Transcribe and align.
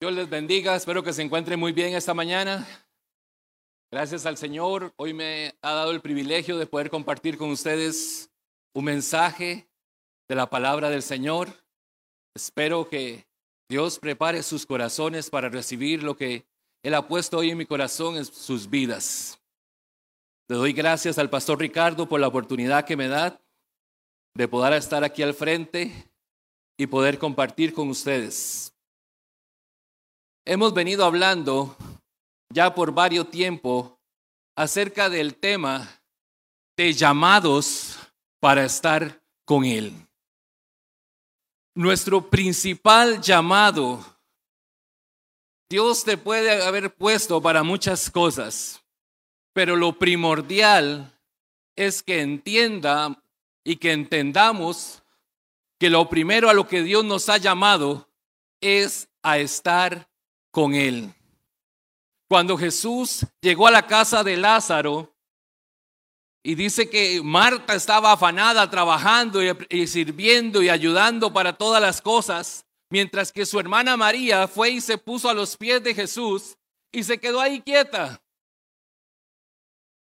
Dios 0.00 0.12
les 0.12 0.30
bendiga, 0.30 0.76
espero 0.76 1.02
que 1.02 1.12
se 1.12 1.22
encuentren 1.22 1.58
muy 1.58 1.72
bien 1.72 1.92
esta 1.96 2.14
mañana. 2.14 2.64
Gracias 3.90 4.26
al 4.26 4.36
Señor, 4.36 4.92
hoy 4.94 5.12
me 5.12 5.56
ha 5.60 5.72
dado 5.72 5.90
el 5.90 6.00
privilegio 6.00 6.56
de 6.56 6.66
poder 6.66 6.88
compartir 6.88 7.36
con 7.36 7.50
ustedes 7.50 8.30
un 8.74 8.84
mensaje 8.84 9.68
de 10.28 10.36
la 10.36 10.48
palabra 10.48 10.88
del 10.88 11.02
Señor. 11.02 11.48
Espero 12.32 12.88
que 12.88 13.26
Dios 13.68 13.98
prepare 13.98 14.44
sus 14.44 14.66
corazones 14.66 15.30
para 15.30 15.48
recibir 15.48 16.04
lo 16.04 16.16
que 16.16 16.46
Él 16.84 16.94
ha 16.94 17.08
puesto 17.08 17.38
hoy 17.38 17.50
en 17.50 17.58
mi 17.58 17.66
corazón 17.66 18.16
en 18.16 18.24
sus 18.24 18.70
vidas. 18.70 19.40
Le 20.48 20.58
doy 20.58 20.72
gracias 20.74 21.18
al 21.18 21.28
pastor 21.28 21.58
Ricardo 21.58 22.08
por 22.08 22.20
la 22.20 22.28
oportunidad 22.28 22.84
que 22.84 22.96
me 22.96 23.08
da 23.08 23.40
de 24.36 24.46
poder 24.46 24.74
estar 24.74 25.02
aquí 25.02 25.24
al 25.24 25.34
frente 25.34 25.90
y 26.76 26.86
poder 26.86 27.18
compartir 27.18 27.72
con 27.72 27.88
ustedes. 27.88 28.77
Hemos 30.50 30.72
venido 30.72 31.04
hablando 31.04 31.76
ya 32.48 32.74
por 32.74 32.92
varios 32.92 33.30
tiempo 33.30 34.00
acerca 34.56 35.10
del 35.10 35.34
tema 35.34 36.00
de 36.74 36.94
llamados 36.94 37.98
para 38.40 38.64
estar 38.64 39.22
con 39.44 39.66
Él. 39.66 39.92
Nuestro 41.74 42.30
principal 42.30 43.20
llamado, 43.20 44.02
Dios 45.68 46.02
te 46.02 46.16
puede 46.16 46.64
haber 46.64 46.94
puesto 46.94 47.42
para 47.42 47.62
muchas 47.62 48.10
cosas, 48.10 48.82
pero 49.52 49.76
lo 49.76 49.98
primordial 49.98 51.12
es 51.76 52.02
que 52.02 52.22
entienda 52.22 53.22
y 53.64 53.76
que 53.76 53.92
entendamos 53.92 55.02
que 55.78 55.90
lo 55.90 56.08
primero 56.08 56.48
a 56.48 56.54
lo 56.54 56.66
que 56.66 56.82
Dios 56.82 57.04
nos 57.04 57.28
ha 57.28 57.36
llamado 57.36 58.08
es 58.62 59.10
a 59.22 59.36
estar 59.36 60.07
con 60.58 60.74
él. 60.74 61.14
Cuando 62.28 62.58
Jesús 62.58 63.24
llegó 63.40 63.68
a 63.68 63.70
la 63.70 63.86
casa 63.86 64.24
de 64.24 64.36
Lázaro 64.36 65.14
y 66.42 66.56
dice 66.56 66.90
que 66.90 67.22
Marta 67.22 67.76
estaba 67.76 68.10
afanada 68.10 68.68
trabajando 68.68 69.40
y, 69.70 69.86
sirviendo 69.86 70.60
y 70.60 70.68
ayudando 70.68 71.32
para 71.32 71.52
todas 71.52 71.80
las 71.80 72.02
cosas, 72.02 72.66
mientras 72.90 73.30
que 73.30 73.46
su 73.46 73.60
hermana 73.60 73.96
María 73.96 74.48
fue 74.48 74.70
y 74.70 74.80
se 74.80 74.98
puso 74.98 75.28
a 75.28 75.34
los 75.34 75.56
pies 75.56 75.80
de 75.84 75.94
Jesús 75.94 76.56
y 76.90 77.04
se 77.04 77.20
quedó 77.20 77.40
ahí 77.40 77.60
quieta. 77.60 78.20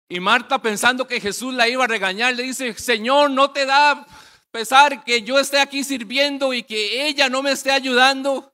Y 0.10 0.20
Marta 0.20 0.62
pensando 0.62 1.08
que 1.08 1.22
Jesús 1.22 1.54
la 1.54 1.70
iba 1.70 1.86
a 1.86 1.88
regañar, 1.88 2.36
le 2.36 2.44
dice, 2.44 2.74
Señor, 2.74 3.32
¿no 3.32 3.52
te 3.52 3.66
da 3.66 4.06
pesar 4.52 5.06
que 5.06 5.22
yo 5.22 5.40
esté 5.40 5.62
aquí 5.62 5.86
sirviendo 5.86 6.54
y 6.54 6.64
que 6.64 7.08
ella 7.08 7.30
no 7.30 7.42
me 7.42 7.54
esté 7.54 7.72
ayudando? 7.72 8.51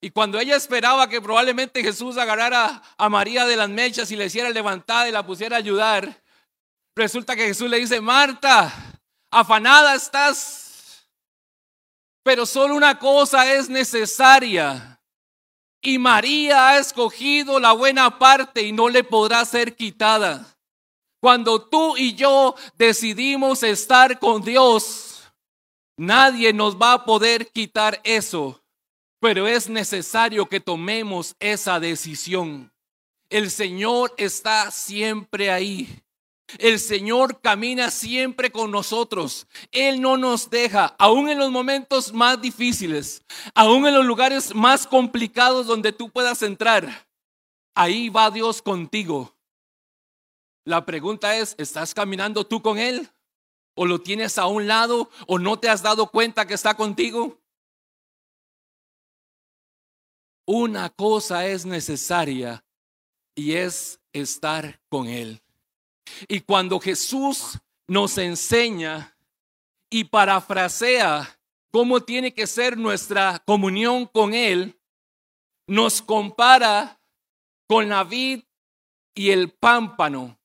Y 0.00 0.10
cuando 0.10 0.38
ella 0.38 0.56
esperaba 0.56 1.08
que 1.08 1.22
probablemente 1.22 1.82
Jesús 1.82 2.18
agarrara 2.18 2.82
a 2.98 3.08
María 3.08 3.46
de 3.46 3.56
las 3.56 3.70
mechas 3.70 4.10
y 4.10 4.16
le 4.16 4.26
hiciera 4.26 4.50
levantada 4.50 5.08
y 5.08 5.12
la 5.12 5.24
pusiera 5.24 5.56
a 5.56 5.60
ayudar, 5.60 6.22
resulta 6.94 7.34
que 7.34 7.46
Jesús 7.46 7.70
le 7.70 7.78
dice, 7.78 8.00
Marta, 8.00 9.00
afanada 9.30 9.94
estás, 9.94 11.08
pero 12.22 12.44
solo 12.44 12.74
una 12.74 12.98
cosa 12.98 13.50
es 13.52 13.68
necesaria. 13.68 15.00
Y 15.80 15.98
María 15.98 16.68
ha 16.68 16.78
escogido 16.78 17.60
la 17.60 17.72
buena 17.72 18.18
parte 18.18 18.62
y 18.62 18.72
no 18.72 18.88
le 18.88 19.04
podrá 19.04 19.44
ser 19.44 19.76
quitada. 19.76 20.46
Cuando 21.20 21.62
tú 21.62 21.96
y 21.96 22.14
yo 22.14 22.54
decidimos 22.76 23.62
estar 23.62 24.18
con 24.18 24.42
Dios, 24.42 25.22
nadie 25.96 26.52
nos 26.52 26.76
va 26.76 26.94
a 26.94 27.04
poder 27.04 27.50
quitar 27.50 28.00
eso 28.04 28.63
pero 29.24 29.48
es 29.48 29.70
necesario 29.70 30.44
que 30.44 30.60
tomemos 30.60 31.34
esa 31.40 31.80
decisión. 31.80 32.70
El 33.30 33.50
Señor 33.50 34.12
está 34.18 34.70
siempre 34.70 35.50
ahí. 35.50 36.02
El 36.58 36.78
Señor 36.78 37.40
camina 37.40 37.90
siempre 37.90 38.52
con 38.52 38.70
nosotros. 38.70 39.46
Él 39.72 40.02
no 40.02 40.18
nos 40.18 40.50
deja, 40.50 40.94
aún 40.98 41.30
en 41.30 41.38
los 41.38 41.50
momentos 41.50 42.12
más 42.12 42.38
difíciles, 42.42 43.22
aún 43.54 43.86
en 43.86 43.94
los 43.94 44.04
lugares 44.04 44.54
más 44.54 44.86
complicados 44.86 45.66
donde 45.66 45.92
tú 45.92 46.10
puedas 46.10 46.42
entrar. 46.42 47.06
Ahí 47.74 48.10
va 48.10 48.30
Dios 48.30 48.60
contigo. 48.60 49.34
La 50.66 50.84
pregunta 50.84 51.34
es, 51.34 51.54
¿estás 51.56 51.94
caminando 51.94 52.46
tú 52.46 52.60
con 52.60 52.76
Él? 52.76 53.08
¿O 53.74 53.86
lo 53.86 54.02
tienes 54.02 54.36
a 54.36 54.44
un 54.44 54.66
lado? 54.68 55.08
¿O 55.26 55.38
no 55.38 55.58
te 55.58 55.70
has 55.70 55.80
dado 55.80 56.08
cuenta 56.08 56.46
que 56.46 56.52
está 56.52 56.74
contigo? 56.74 57.38
Una 60.46 60.90
cosa 60.90 61.46
es 61.46 61.64
necesaria 61.64 62.64
y 63.34 63.54
es 63.54 64.00
estar 64.12 64.80
con 64.90 65.06
Él. 65.08 65.42
Y 66.28 66.40
cuando 66.40 66.78
Jesús 66.78 67.58
nos 67.88 68.18
enseña 68.18 69.16
y 69.90 70.04
parafrasea 70.04 71.40
cómo 71.70 72.02
tiene 72.02 72.34
que 72.34 72.46
ser 72.46 72.76
nuestra 72.76 73.42
comunión 73.46 74.06
con 74.06 74.34
Él, 74.34 74.78
nos 75.66 76.02
compara 76.02 77.00
con 77.66 77.88
la 77.88 78.04
vid 78.04 78.44
y 79.14 79.30
el 79.30 79.50
pámpano. 79.50 80.38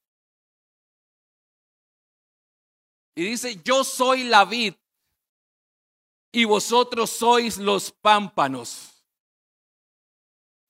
Y 3.15 3.23
dice, 3.25 3.61
yo 3.65 3.83
soy 3.83 4.23
la 4.23 4.45
vid 4.45 4.75
y 6.31 6.45
vosotros 6.45 7.09
sois 7.09 7.57
los 7.57 7.91
pámpanos 7.91 8.98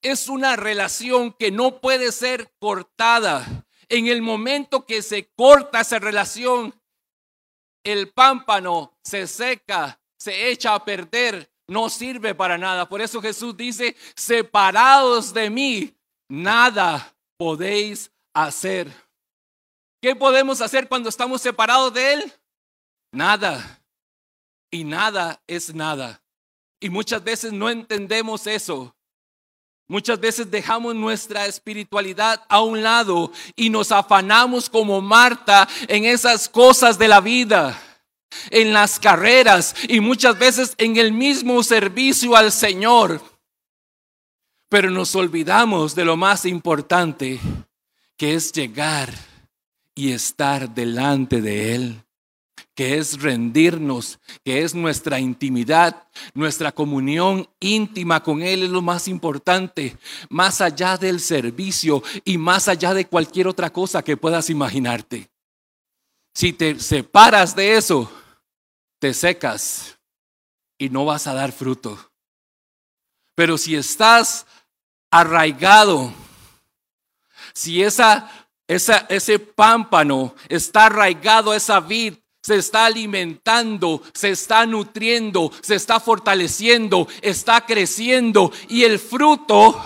es 0.02 0.30
una 0.30 0.56
relación 0.56 1.34
que 1.34 1.52
no 1.52 1.80
puede 1.80 2.12
ser 2.12 2.54
cortada. 2.60 3.66
En 3.88 4.08
el 4.08 4.22
momento 4.22 4.86
que 4.86 5.02
se 5.02 5.30
corta 5.36 5.82
esa 5.82 6.00
relación, 6.00 6.74
el 7.84 8.12
pámpano 8.12 8.98
se 9.04 9.28
seca, 9.28 10.00
se 10.18 10.50
echa 10.50 10.76
a 10.76 10.86
perder, 10.86 11.52
no 11.68 11.90
sirve 11.90 12.36
para 12.36 12.58
nada. 12.58 12.88
Por 12.88 13.02
eso 13.02 13.22
Jesús 13.22 13.56
dice, 13.58 13.96
separados 14.16 15.34
de 15.34 15.50
mí, 15.50 15.96
nada 16.28 17.16
podéis 17.38 18.12
hacer. 18.34 18.94
¿Qué 20.02 20.16
podemos 20.16 20.62
hacer 20.62 20.88
cuando 20.88 21.10
estamos 21.10 21.42
separados 21.42 21.94
de 21.94 22.14
Él? 22.14 22.34
Nada. 23.12 23.84
Y 24.72 24.84
nada 24.84 25.42
es 25.48 25.74
nada. 25.74 26.24
Y 26.80 26.90
muchas 26.90 27.24
veces 27.24 27.52
no 27.52 27.70
entendemos 27.70 28.48
eso. 28.48 28.96
Muchas 29.90 30.20
veces 30.20 30.52
dejamos 30.52 30.94
nuestra 30.94 31.48
espiritualidad 31.48 32.46
a 32.48 32.62
un 32.62 32.84
lado 32.84 33.32
y 33.56 33.72
nos 33.72 33.92
afanamos 33.92 34.70
como 34.70 35.02
Marta 35.02 35.68
en 35.88 36.06
esas 36.06 36.48
cosas 36.48 37.00
de 37.00 37.08
la 37.08 37.22
vida, 37.22 37.82
en 38.52 38.72
las 38.72 39.00
carreras 39.00 39.76
y 39.88 40.00
muchas 40.00 40.38
veces 40.38 40.76
en 40.78 40.98
el 40.98 41.12
mismo 41.12 41.64
servicio 41.64 42.36
al 42.36 42.52
Señor. 42.52 43.20
Pero 44.70 44.92
nos 44.92 45.16
olvidamos 45.16 45.96
de 45.96 46.06
lo 46.06 46.16
más 46.16 46.46
importante, 46.46 47.40
que 48.16 48.36
es 48.36 48.52
llegar 48.52 49.12
y 49.96 50.12
estar 50.12 50.70
delante 50.70 51.42
de 51.42 51.74
Él 51.74 52.04
que 52.80 52.98
es 52.98 53.22
rendirnos, 53.22 54.22
que 54.46 54.64
es 54.64 54.74
nuestra 54.74 55.20
intimidad, 55.20 56.08
nuestra 56.34 56.72
comunión 56.72 57.50
íntima 57.60 58.24
con 58.24 58.42
Él 58.42 58.64
es 58.64 58.70
lo 58.70 58.82
más 58.82 59.10
importante, 59.10 59.98
más 60.30 60.62
allá 60.62 60.96
del 60.96 61.20
servicio 61.20 62.02
y 62.24 62.38
más 62.38 62.70
allá 62.70 62.94
de 62.94 63.06
cualquier 63.06 63.50
otra 63.50 63.70
cosa 63.70 64.02
que 64.02 64.16
puedas 64.16 64.50
imaginarte. 64.50 65.30
Si 66.34 66.54
te 66.54 66.80
separas 66.80 67.54
de 67.54 67.76
eso, 67.76 68.10
te 68.98 69.14
secas 69.14 70.00
y 70.78 70.88
no 70.88 71.04
vas 71.04 71.28
a 71.28 71.34
dar 71.34 71.52
fruto. 71.52 72.00
Pero 73.36 73.58
si 73.58 73.76
estás 73.76 74.48
arraigado, 75.12 76.14
si 77.54 77.84
esa, 77.84 78.48
esa, 78.70 79.00
ese 79.10 79.38
pámpano 79.38 80.34
está 80.48 80.86
arraigado 80.86 81.54
esa 81.54 81.82
vid, 81.82 82.14
se 82.42 82.56
está 82.56 82.86
alimentando, 82.86 84.02
se 84.14 84.32
está 84.32 84.66
nutriendo, 84.66 85.52
se 85.62 85.76
está 85.76 86.00
fortaleciendo, 86.00 87.08
está 87.22 87.66
creciendo 87.66 88.52
y 88.70 88.84
el 88.84 88.98
fruto 89.00 89.82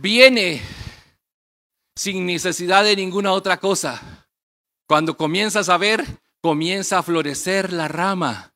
viene 0.00 0.62
sin 1.96 2.26
necesidad 2.26 2.84
de 2.84 2.96
ninguna 2.96 3.32
otra 3.32 3.58
cosa. 3.58 4.26
Cuando 4.86 5.16
comienzas 5.16 5.68
a 5.68 5.76
ver, 5.76 6.04
comienza 6.40 6.98
a 6.98 7.02
florecer 7.02 7.72
la 7.72 7.88
rama 7.88 8.54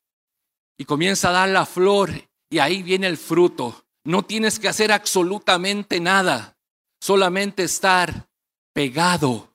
y 0.77 0.85
comienza 0.85 1.29
a 1.29 1.33
dar 1.33 1.49
la 1.49 1.65
flor 1.65 2.11
y 2.49 2.59
ahí 2.59 2.81
viene 2.81 3.07
el 3.07 3.17
fruto. 3.17 3.85
No 4.05 4.23
tienes 4.23 4.57
que 4.57 4.69
hacer 4.69 4.91
absolutamente 4.91 5.99
nada, 5.99 6.57
solamente 6.99 7.63
estar 7.63 8.29
pegado, 8.73 9.53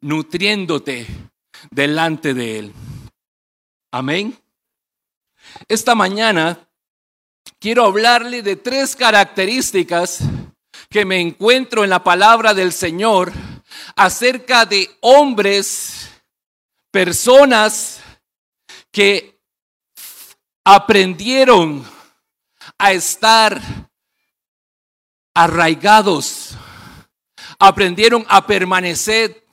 nutriéndote 0.00 1.06
delante 1.70 2.34
de 2.34 2.58
Él. 2.58 2.72
Amén. 3.90 4.38
Esta 5.68 5.94
mañana 5.94 6.68
quiero 7.58 7.84
hablarle 7.84 8.42
de 8.42 8.56
tres 8.56 8.96
características 8.96 10.20
que 10.88 11.04
me 11.04 11.20
encuentro 11.20 11.84
en 11.84 11.90
la 11.90 12.02
palabra 12.02 12.54
del 12.54 12.72
Señor 12.72 13.32
acerca 13.96 14.66
de 14.66 14.90
hombres, 15.00 16.10
personas 16.90 18.00
que 18.90 19.40
aprendieron 20.64 21.84
a 22.78 22.92
estar 22.92 23.60
arraigados, 25.34 26.56
aprendieron 27.64 28.26
a 28.28 28.44
permanecer, 28.44 29.46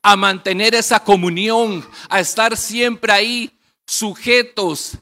a 0.00 0.14
mantener 0.14 0.76
esa 0.76 1.00
comunión, 1.00 1.84
a 2.08 2.20
estar 2.20 2.56
siempre 2.56 3.12
ahí 3.12 3.58
sujetos, 3.84 4.96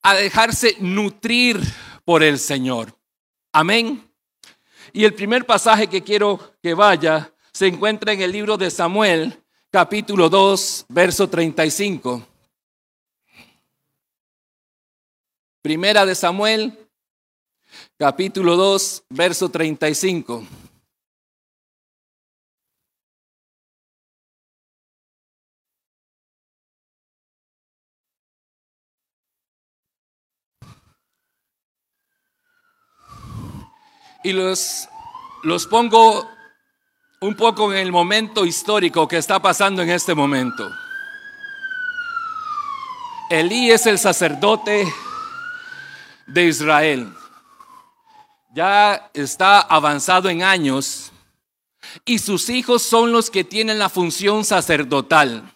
a 0.00 0.14
dejarse 0.14 0.74
nutrir 0.80 1.60
por 2.06 2.22
el 2.22 2.38
Señor. 2.38 2.96
Amén. 3.52 4.10
Y 4.94 5.04
el 5.04 5.12
primer 5.12 5.44
pasaje 5.44 5.86
que 5.86 6.02
quiero 6.02 6.54
que 6.62 6.72
vaya 6.72 7.30
se 7.52 7.66
encuentra 7.66 8.14
en 8.14 8.22
el 8.22 8.32
libro 8.32 8.56
de 8.56 8.70
Samuel, 8.70 9.42
capítulo 9.70 10.30
2, 10.30 10.86
verso 10.88 11.28
35. 11.28 12.26
Primera 15.60 16.06
de 16.06 16.14
Samuel, 16.14 16.88
capítulo 17.98 18.56
2, 18.56 19.04
verso 19.10 19.50
35. 19.50 20.46
Y 34.22 34.32
los, 34.32 34.88
los 35.42 35.66
pongo 35.66 36.28
un 37.20 37.34
poco 37.34 37.72
en 37.72 37.78
el 37.78 37.92
momento 37.92 38.44
histórico 38.44 39.06
que 39.08 39.18
está 39.18 39.40
pasando 39.40 39.82
en 39.82 39.90
este 39.90 40.14
momento. 40.14 40.70
Elí 43.30 43.70
es 43.70 43.86
el 43.86 43.98
sacerdote 43.98 44.92
de 46.26 46.44
Israel. 46.44 47.12
Ya 48.54 49.10
está 49.12 49.60
avanzado 49.60 50.28
en 50.30 50.42
años 50.42 51.12
y 52.04 52.18
sus 52.18 52.48
hijos 52.48 52.82
son 52.82 53.12
los 53.12 53.30
que 53.30 53.44
tienen 53.44 53.78
la 53.78 53.88
función 53.88 54.44
sacerdotal. 54.44 55.52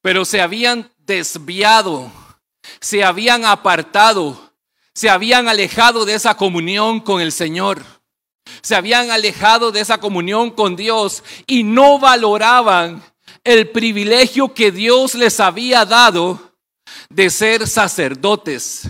Pero 0.00 0.24
se 0.24 0.40
habían 0.40 0.90
desviado, 0.98 2.10
se 2.80 3.02
habían 3.02 3.44
apartado, 3.44 4.43
se 4.94 5.10
habían 5.10 5.48
alejado 5.48 6.04
de 6.04 6.14
esa 6.14 6.36
comunión 6.36 7.00
con 7.00 7.20
el 7.20 7.32
Señor. 7.32 7.82
Se 8.62 8.76
habían 8.76 9.10
alejado 9.10 9.72
de 9.72 9.80
esa 9.80 9.98
comunión 9.98 10.50
con 10.50 10.76
Dios 10.76 11.24
y 11.46 11.64
no 11.64 11.98
valoraban 11.98 13.02
el 13.42 13.68
privilegio 13.70 14.54
que 14.54 14.70
Dios 14.70 15.14
les 15.14 15.40
había 15.40 15.84
dado 15.84 16.54
de 17.08 17.28
ser 17.30 17.66
sacerdotes. 17.66 18.88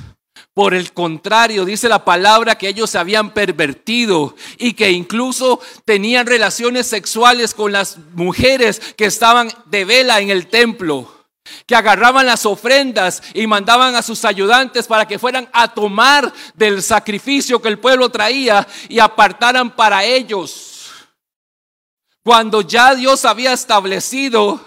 Por 0.52 0.74
el 0.74 0.92
contrario, 0.92 1.64
dice 1.64 1.88
la 1.88 2.04
palabra 2.04 2.56
que 2.56 2.68
ellos 2.68 2.90
se 2.90 2.98
habían 2.98 3.34
pervertido 3.34 4.36
y 4.56 4.74
que 4.74 4.92
incluso 4.92 5.60
tenían 5.84 6.26
relaciones 6.26 6.86
sexuales 6.86 7.54
con 7.54 7.72
las 7.72 7.98
mujeres 8.12 8.80
que 8.96 9.06
estaban 9.06 9.50
de 9.66 9.84
vela 9.84 10.20
en 10.20 10.30
el 10.30 10.46
templo, 10.46 11.23
que 11.66 11.74
agarraban 11.74 12.26
las 12.26 12.46
ofrendas 12.46 13.22
y 13.34 13.46
mandaban 13.46 13.94
a 13.96 14.02
sus 14.02 14.24
ayudantes 14.24 14.86
para 14.86 15.06
que 15.06 15.18
fueran 15.18 15.48
a 15.52 15.68
tomar 15.68 16.32
del 16.54 16.82
sacrificio 16.82 17.60
que 17.60 17.68
el 17.68 17.78
pueblo 17.78 18.08
traía 18.08 18.66
y 18.88 18.98
apartaran 18.98 19.74
para 19.74 20.04
ellos. 20.04 20.90
Cuando 22.22 22.62
ya 22.62 22.94
Dios 22.94 23.24
había 23.24 23.52
establecido 23.52 24.60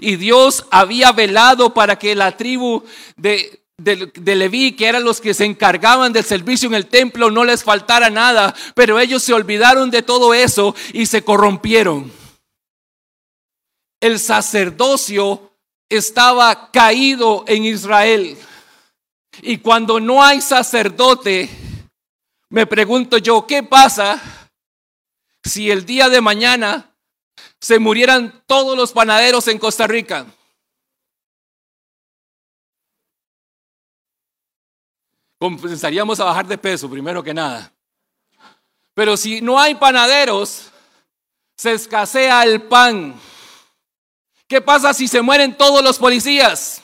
y 0.00 0.16
Dios 0.16 0.66
había 0.70 1.12
velado 1.12 1.72
para 1.72 1.98
que 1.98 2.14
la 2.14 2.36
tribu 2.36 2.82
de, 3.16 3.62
de, 3.76 4.34
Leví, 4.34 4.72
que 4.72 4.86
eran 4.86 5.04
los 5.04 5.20
que 5.20 5.34
se 5.34 5.44
encargaban 5.44 6.12
del 6.12 6.24
servicio 6.24 6.68
en 6.68 6.74
el 6.74 6.86
templo, 6.86 7.30
no 7.30 7.44
les 7.44 7.64
faltara 7.64 8.10
nada, 8.10 8.54
pero 8.74 8.98
ellos 8.98 9.22
se 9.22 9.32
olvidaron 9.32 9.90
de 9.90 10.02
todo 10.02 10.34
eso 10.34 10.74
y 10.92 11.06
se 11.06 11.22
corrompieron. 11.22 12.12
El 14.00 14.18
sacerdocio 14.18 15.49
estaba 15.90 16.70
caído 16.70 17.44
en 17.46 17.64
Israel. 17.64 18.38
Y 19.42 19.58
cuando 19.58 20.00
no 20.00 20.22
hay 20.22 20.40
sacerdote, 20.40 21.50
me 22.48 22.66
pregunto 22.66 23.18
yo, 23.18 23.46
¿qué 23.46 23.62
pasa 23.62 24.20
si 25.42 25.70
el 25.70 25.84
día 25.84 26.08
de 26.08 26.20
mañana 26.20 26.94
se 27.60 27.78
murieran 27.78 28.42
todos 28.46 28.76
los 28.76 28.92
panaderos 28.92 29.48
en 29.48 29.58
Costa 29.58 29.86
Rica? 29.86 30.26
Comenzaríamos 35.38 36.20
a 36.20 36.24
bajar 36.24 36.46
de 36.46 36.58
peso, 36.58 36.90
primero 36.90 37.22
que 37.22 37.32
nada. 37.32 37.72
Pero 38.94 39.16
si 39.16 39.40
no 39.40 39.58
hay 39.58 39.74
panaderos, 39.74 40.70
se 41.56 41.72
escasea 41.72 42.42
el 42.42 42.62
pan. 42.62 43.18
¿Qué 44.50 44.60
pasa 44.60 44.92
si 44.92 45.08
se 45.08 45.22
mueren 45.22 45.56
todos 45.56 45.82
los 45.82 45.98
policías? 45.98 46.82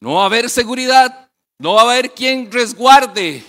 No 0.00 0.14
va 0.14 0.22
a 0.22 0.26
haber 0.26 0.48
seguridad, 0.48 1.30
no 1.58 1.74
va 1.74 1.82
a 1.82 1.84
haber 1.84 2.14
quien 2.14 2.50
resguarde. 2.50 3.44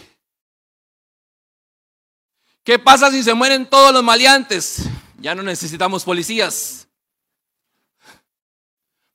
¿Qué 2.66 2.78
pasa 2.78 3.10
si 3.10 3.24
se 3.24 3.34
mueren 3.34 3.70
todos 3.70 3.94
los 3.94 4.04
maleantes? 4.04 4.90
Ya 5.20 5.34
no 5.34 5.44
necesitamos 5.44 6.04
policías 6.04 6.88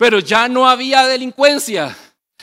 pero 0.03 0.19
ya 0.19 0.49
no 0.49 0.69
había 0.69 1.07
delincuencia, 1.07 1.97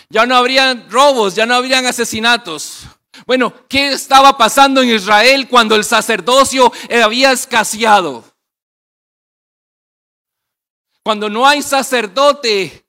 ya 0.08 0.26
no 0.26 0.38
habrían 0.38 0.90
robos, 0.90 1.36
ya 1.36 1.46
no 1.46 1.56
habrían 1.56 1.86
asesinatos. 1.86 2.84
Bueno, 3.30 3.54
¿qué 3.68 3.90
estaba 3.90 4.36
pasando 4.40 4.82
en 4.82 4.90
Israel 4.90 5.48
cuando 5.48 5.76
el 5.76 5.84
sacerdocio 5.84 6.74
había 6.90 7.32
escaseado? 7.32 8.24
Cuando 11.04 11.30
no 11.30 11.48
hay 11.48 11.62
sacerdote, 11.62 12.88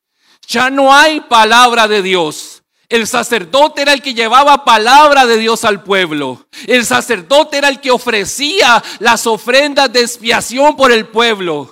ya 0.49 0.71
no 0.71 0.95
hay 0.95 1.21
palabra 1.21 1.87
de 1.89 2.01
Dios. 2.01 2.63
El 2.89 3.07
sacerdote 3.07 3.83
era 3.83 3.93
el 3.93 4.01
que 4.01 4.15
llevaba 4.15 4.65
palabra 4.65 5.27
de 5.27 5.37
Dios 5.37 5.63
al 5.67 5.83
pueblo. 5.83 6.49
El 6.67 6.87
sacerdote 6.87 7.59
era 7.59 7.69
el 7.69 7.79
que 7.79 7.91
ofrecía 7.91 8.83
las 8.99 9.27
ofrendas 9.27 9.93
de 9.93 10.01
expiación 10.01 10.75
por 10.75 10.91
el 10.91 11.07
pueblo. 11.09 11.71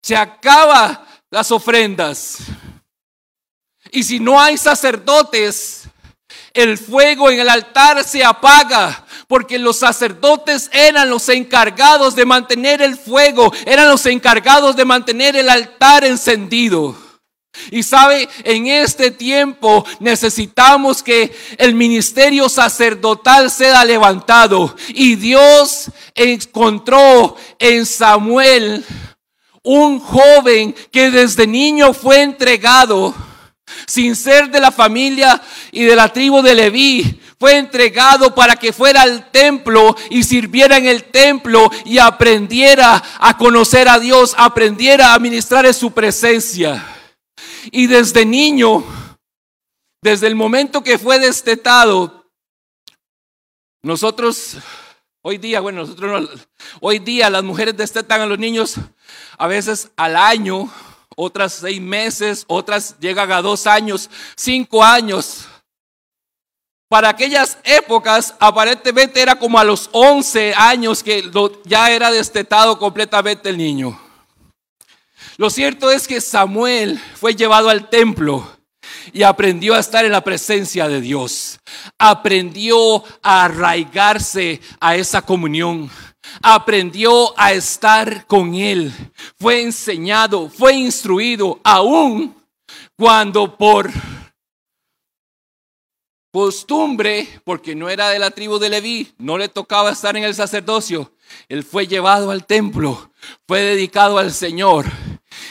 Se 0.00 0.16
acaba 0.16 1.06
las 1.28 1.52
ofrendas. 1.52 2.38
Y 3.90 4.02
si 4.02 4.18
no 4.18 4.40
hay 4.40 4.56
sacerdotes, 4.56 5.88
el 6.54 6.78
fuego 6.78 7.30
en 7.30 7.40
el 7.40 7.48
altar 7.48 8.04
se 8.04 8.24
apaga, 8.24 9.04
porque 9.26 9.58
los 9.58 9.78
sacerdotes 9.78 10.70
eran 10.72 11.10
los 11.10 11.28
encargados 11.28 12.14
de 12.14 12.24
mantener 12.24 12.82
el 12.82 12.96
fuego, 12.96 13.52
eran 13.66 13.88
los 13.88 14.06
encargados 14.06 14.76
de 14.76 14.84
mantener 14.84 15.36
el 15.36 15.48
altar 15.48 16.04
encendido. 16.04 16.96
Y 17.70 17.82
sabe, 17.82 18.28
en 18.44 18.66
este 18.68 19.10
tiempo 19.10 19.84
necesitamos 20.00 21.02
que 21.02 21.34
el 21.58 21.74
ministerio 21.74 22.48
sacerdotal 22.48 23.50
sea 23.50 23.84
levantado. 23.84 24.74
Y 24.88 25.16
Dios 25.16 25.90
encontró 26.14 27.36
en 27.58 27.84
Samuel 27.84 28.84
un 29.62 29.98
joven 29.98 30.74
que 30.90 31.10
desde 31.10 31.46
niño 31.46 31.92
fue 31.92 32.22
entregado, 32.22 33.14
sin 33.86 34.16
ser 34.16 34.50
de 34.50 34.60
la 34.60 34.70
familia 34.70 35.40
y 35.72 35.84
de 35.84 35.96
la 35.96 36.12
tribu 36.12 36.42
de 36.42 36.54
Leví, 36.54 37.20
fue 37.38 37.56
entregado 37.56 38.34
para 38.34 38.56
que 38.56 38.72
fuera 38.72 39.02
al 39.02 39.30
templo 39.30 39.94
y 40.10 40.24
sirviera 40.24 40.76
en 40.76 40.86
el 40.86 41.04
templo 41.04 41.70
y 41.84 41.98
aprendiera 41.98 43.02
a 43.18 43.36
conocer 43.36 43.88
a 43.88 43.98
Dios, 43.98 44.34
aprendiera 44.36 45.14
a 45.14 45.18
ministrar 45.18 45.64
en 45.66 45.74
su 45.74 45.92
presencia. 45.92 46.84
Y 47.70 47.86
desde 47.86 48.24
niño, 48.24 48.84
desde 50.02 50.26
el 50.26 50.34
momento 50.34 50.82
que 50.82 50.98
fue 50.98 51.18
destetado, 51.18 52.26
nosotros 53.82 54.58
Hoy 55.20 55.36
día, 55.36 55.60
bueno, 55.60 55.80
nosotros 55.80 56.30
hoy 56.80 57.00
día 57.00 57.28
las 57.28 57.42
mujeres 57.42 57.76
destetan 57.76 58.20
a 58.20 58.26
los 58.26 58.38
niños 58.38 58.76
a 59.36 59.48
veces 59.48 59.90
al 59.96 60.16
año, 60.16 60.72
otras 61.20 61.54
seis 61.54 61.80
meses, 61.80 62.44
otras 62.46 62.94
llegan 63.00 63.32
a 63.32 63.42
dos 63.42 63.66
años, 63.66 64.08
cinco 64.36 64.84
años. 64.84 65.48
Para 66.88 67.08
aquellas 67.08 67.58
épocas, 67.64 68.36
aparentemente 68.38 69.20
era 69.20 69.34
como 69.34 69.58
a 69.58 69.64
los 69.64 69.90
once 69.92 70.54
años 70.56 71.02
que 71.02 71.28
ya 71.64 71.90
era 71.90 72.12
destetado 72.12 72.78
completamente 72.78 73.48
el 73.48 73.58
niño. 73.58 74.00
Lo 75.36 75.50
cierto 75.50 75.90
es 75.90 76.06
que 76.06 76.20
Samuel 76.20 77.00
fue 77.16 77.34
llevado 77.34 77.68
al 77.68 77.90
templo 77.90 78.48
y 79.12 79.24
aprendió 79.24 79.74
a 79.74 79.80
estar 79.80 80.04
en 80.04 80.12
la 80.12 80.22
presencia 80.22 80.88
de 80.88 81.00
Dios. 81.00 81.58
Aprendió 81.98 83.02
a 83.22 83.44
arraigarse 83.44 84.60
a 84.78 84.94
esa 84.94 85.22
comunión. 85.22 85.90
Aprendió 86.42 87.38
a 87.38 87.52
estar 87.52 88.26
con 88.26 88.54
Él. 88.54 88.92
Fue 89.38 89.62
enseñado, 89.62 90.48
fue 90.48 90.74
instruido, 90.74 91.60
aún 91.64 92.34
cuando 92.96 93.56
por 93.56 93.90
costumbre, 96.32 97.40
porque 97.44 97.74
no 97.74 97.88
era 97.88 98.10
de 98.10 98.18
la 98.18 98.30
tribu 98.30 98.58
de 98.58 98.68
Leví, 98.68 99.12
no 99.18 99.38
le 99.38 99.48
tocaba 99.48 99.90
estar 99.90 100.16
en 100.16 100.24
el 100.24 100.34
sacerdocio. 100.34 101.12
Él 101.48 101.64
fue 101.64 101.86
llevado 101.86 102.30
al 102.30 102.46
templo, 102.46 103.10
fue 103.46 103.62
dedicado 103.62 104.18
al 104.18 104.32
Señor 104.32 104.86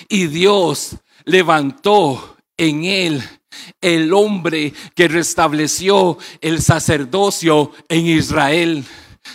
y 0.08 0.28
Dios 0.28 0.96
levantó 1.26 2.38
en 2.58 2.86
él 2.86 3.24
el 3.82 4.14
hombre 4.14 4.74
que 4.96 5.08
restableció 5.08 6.18
el 6.42 6.62
sacerdocio 6.62 7.72
en 7.90 8.08
Israel. 8.08 8.86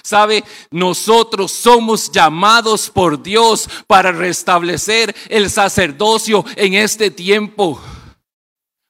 Sabe, 0.02 0.44
nosotros 0.70 1.52
somos 1.52 2.10
llamados 2.10 2.90
por 2.90 3.22
Dios 3.22 3.68
para 3.86 4.12
restablecer 4.12 5.14
el 5.28 5.50
sacerdocio 5.50 6.44
en 6.56 6.74
este 6.74 7.10
tiempo. 7.10 7.80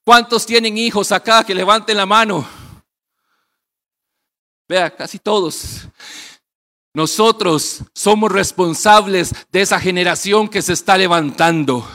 ¿Cuántos 0.04 0.44
tienen 0.46 0.76
hijos 0.78 1.12
acá 1.12 1.44
que 1.44 1.54
levanten 1.54 1.96
la 1.96 2.06
mano? 2.06 2.46
Vea, 4.68 4.94
casi 4.94 5.18
todos. 5.18 5.86
Nosotros 6.94 7.82
somos 7.94 8.30
responsables 8.30 9.32
de 9.50 9.62
esa 9.62 9.80
generación 9.80 10.48
que 10.48 10.60
se 10.60 10.72
está 10.72 10.98
levantando. 10.98 11.86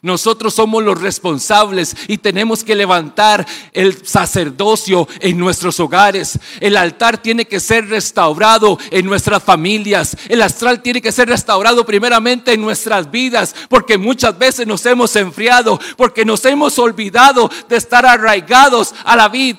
Nosotros 0.00 0.54
somos 0.54 0.82
los 0.82 1.00
responsables 1.00 1.96
y 2.06 2.18
tenemos 2.18 2.62
que 2.62 2.76
levantar 2.76 3.46
el 3.72 4.06
sacerdocio 4.06 5.08
en 5.20 5.38
nuestros 5.38 5.80
hogares. 5.80 6.38
El 6.60 6.76
altar 6.76 7.18
tiene 7.18 7.46
que 7.46 7.60
ser 7.60 7.88
restaurado 7.88 8.78
en 8.90 9.06
nuestras 9.06 9.42
familias. 9.42 10.16
El 10.28 10.42
astral 10.42 10.82
tiene 10.82 11.02
que 11.02 11.12
ser 11.12 11.28
restaurado 11.28 11.84
primeramente 11.84 12.52
en 12.52 12.60
nuestras 12.60 13.10
vidas 13.10 13.54
porque 13.68 13.98
muchas 13.98 14.38
veces 14.38 14.66
nos 14.66 14.86
hemos 14.86 15.14
enfriado, 15.16 15.78
porque 15.96 16.24
nos 16.24 16.44
hemos 16.44 16.78
olvidado 16.78 17.50
de 17.68 17.76
estar 17.76 18.06
arraigados 18.06 18.94
a 19.04 19.16
la 19.16 19.28
vid. 19.28 19.56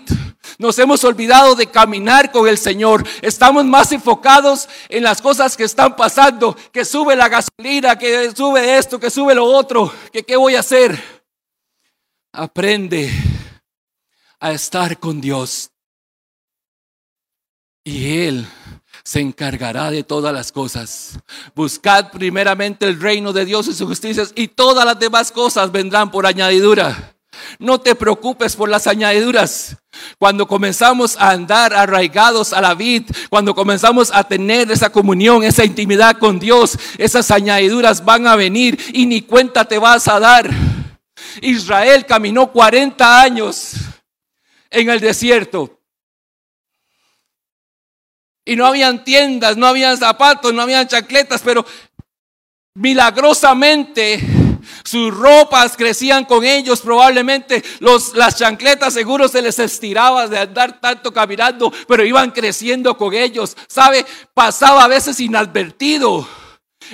Nos 0.58 0.78
hemos 0.80 1.04
olvidado 1.04 1.56
de 1.56 1.68
caminar 1.68 2.32
con 2.32 2.48
el 2.48 2.58
Señor. 2.58 3.08
Estamos 3.22 3.66
más 3.66 3.92
enfocados 3.92 4.70
en 4.90 5.04
las 5.04 5.22
cosas 5.22 5.58
que 5.58 5.64
están 5.64 5.96
pasando, 5.96 6.56
que 6.72 6.86
sube 6.86 7.16
la 7.16 7.30
gasolina, 7.30 7.98
que 7.98 8.32
sube 8.36 8.78
esto, 8.78 9.00
que 9.00 9.10
sube 9.10 9.36
lo 9.36 9.46
otro, 9.46 9.92
que 10.12 10.24
qué 10.24 10.36
voy 10.36 10.56
a 10.56 10.60
hacer. 10.62 11.02
Aprende 12.32 13.12
a 14.40 14.52
estar 14.52 15.00
con 15.00 15.22
Dios. 15.22 15.72
Y 17.84 18.20
Él 18.22 18.48
se 19.04 19.20
encargará 19.20 19.92
de 19.92 20.04
todas 20.04 20.34
las 20.34 20.52
cosas. 20.52 21.20
Buscad 21.54 22.12
primeramente 22.12 22.88
el 22.88 23.00
reino 23.00 23.34
de 23.34 23.46
Dios 23.46 23.68
y 23.68 23.74
sus 23.74 23.88
justicias 23.88 24.32
y 24.36 24.48
todas 24.48 24.86
las 24.86 24.98
demás 24.98 25.32
cosas 25.32 25.72
vendrán 25.72 26.10
por 26.10 26.26
añadidura. 26.26 27.14
No 27.60 27.80
te 27.80 27.96
preocupes 27.96 28.56
por 28.56 28.70
las 28.70 28.88
añadiduras. 28.88 29.78
Cuando 30.18 30.48
comenzamos 30.48 31.16
a 31.18 31.32
andar 31.32 31.74
arraigados 31.74 32.54
a 32.54 32.62
la 32.62 32.74
vid, 32.74 33.04
cuando 33.30 33.54
comenzamos 33.54 34.12
a 34.14 34.24
tener 34.24 34.72
esa 34.72 34.90
comunión, 34.90 35.44
esa 35.44 35.64
intimidad 35.66 36.18
con 36.18 36.40
Dios, 36.40 36.78
esas 36.98 37.30
añadiduras 37.32 38.04
van 38.04 38.28
a 38.28 38.36
venir 38.36 38.80
y 38.94 39.06
ni 39.06 39.22
cuenta 39.22 39.66
te 39.66 39.78
vas 39.78 40.08
a 40.08 40.20
dar. 40.20 40.50
Israel 41.42 42.06
caminó 42.06 42.52
40 42.52 43.22
años 43.22 43.74
en 44.70 44.90
el 44.90 45.00
desierto. 45.00 45.80
Y 48.46 48.56
no 48.56 48.66
habían 48.66 49.04
tiendas, 49.04 49.56
no 49.56 49.68
habían 49.68 49.98
zapatos, 49.98 50.54
no 50.54 50.62
habían 50.62 50.88
chancletas, 50.88 51.42
pero 51.42 51.66
milagrosamente 52.76 54.43
sus 54.84 55.14
ropas 55.14 55.76
crecían 55.78 56.26
con 56.26 56.44
ellos, 56.44 56.82
probablemente 56.82 57.64
los, 57.80 58.16
las 58.16 58.38
chancletas 58.38 58.94
seguro 58.94 59.28
se 59.28 59.42
les 59.42 59.60
estiraba 59.60 60.28
de 60.28 60.40
andar 60.40 60.80
tanto 60.80 61.14
caminando, 61.14 61.72
pero 61.88 62.06
iban 62.06 62.32
creciendo 62.32 62.98
con 62.98 63.14
ellos. 63.14 63.56
¿Sabe? 63.68 64.06
Pasaba 64.34 64.84
a 64.84 64.88
veces 64.88 65.20
inadvertido 65.20 66.28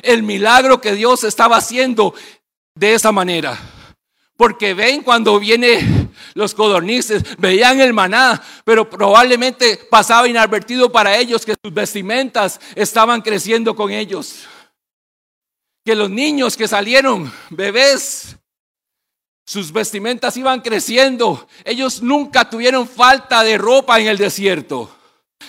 el 0.01 0.23
milagro 0.23 0.79
que 0.81 0.93
Dios 0.93 1.23
estaba 1.23 1.57
haciendo 1.57 2.13
de 2.75 2.93
esa 2.93 3.11
manera. 3.11 3.57
Porque 4.37 4.73
ven 4.73 5.03
cuando 5.03 5.37
viene 5.37 6.09
los 6.33 6.53
codornices, 6.53 7.23
veían 7.37 7.81
el 7.81 7.93
maná, 7.93 8.41
pero 8.63 8.89
probablemente 8.89 9.77
pasaba 9.89 10.29
inadvertido 10.29 10.89
para 10.89 11.17
ellos 11.17 11.45
que 11.45 11.55
sus 11.61 11.73
vestimentas 11.73 12.61
estaban 12.75 13.21
creciendo 13.21 13.75
con 13.75 13.91
ellos 13.91 14.45
que 15.83 15.95
los 15.95 16.09
niños 16.09 16.57
que 16.57 16.67
salieron, 16.67 17.31
bebés, 17.49 18.37
sus 19.45 19.71
vestimentas 19.71 20.37
iban 20.37 20.61
creciendo. 20.61 21.47
Ellos 21.65 22.03
nunca 22.03 22.47
tuvieron 22.49 22.87
falta 22.87 23.43
de 23.43 23.57
ropa 23.57 23.99
en 23.99 24.07
el 24.07 24.17
desierto. 24.17 24.91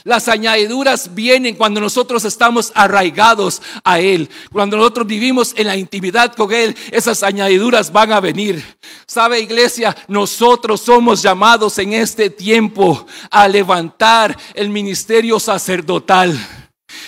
Las 0.05 0.29
añadiduras 0.29 1.15
vienen 1.15 1.57
cuando 1.57 1.81
nosotros 1.81 2.25
estamos 2.25 2.73
arraigados 2.75 3.61
a 3.85 4.01
Él. 4.01 4.31
Cuando 4.51 4.79
nosotros 4.79 5.07
vivimos 5.07 5.53
en 5.57 5.67
la 5.67 5.77
intimidad 5.77 6.35
con 6.35 6.53
Él, 6.53 6.75
esas 6.91 7.23
añadiduras 7.23 7.93
van 7.93 8.13
a 8.13 8.21
venir. 8.21 8.65
¿Sabe 9.07 9.41
iglesia? 9.41 9.95
Nosotros 10.09 10.81
somos 10.81 11.21
llamados 11.21 11.79
en 11.79 11.93
este 11.93 12.31
tiempo 12.31 13.07
a 13.31 13.47
levantar 13.49 14.35
el 14.55 14.71
ministerio 14.71 15.39
sacerdotal. 15.39 16.39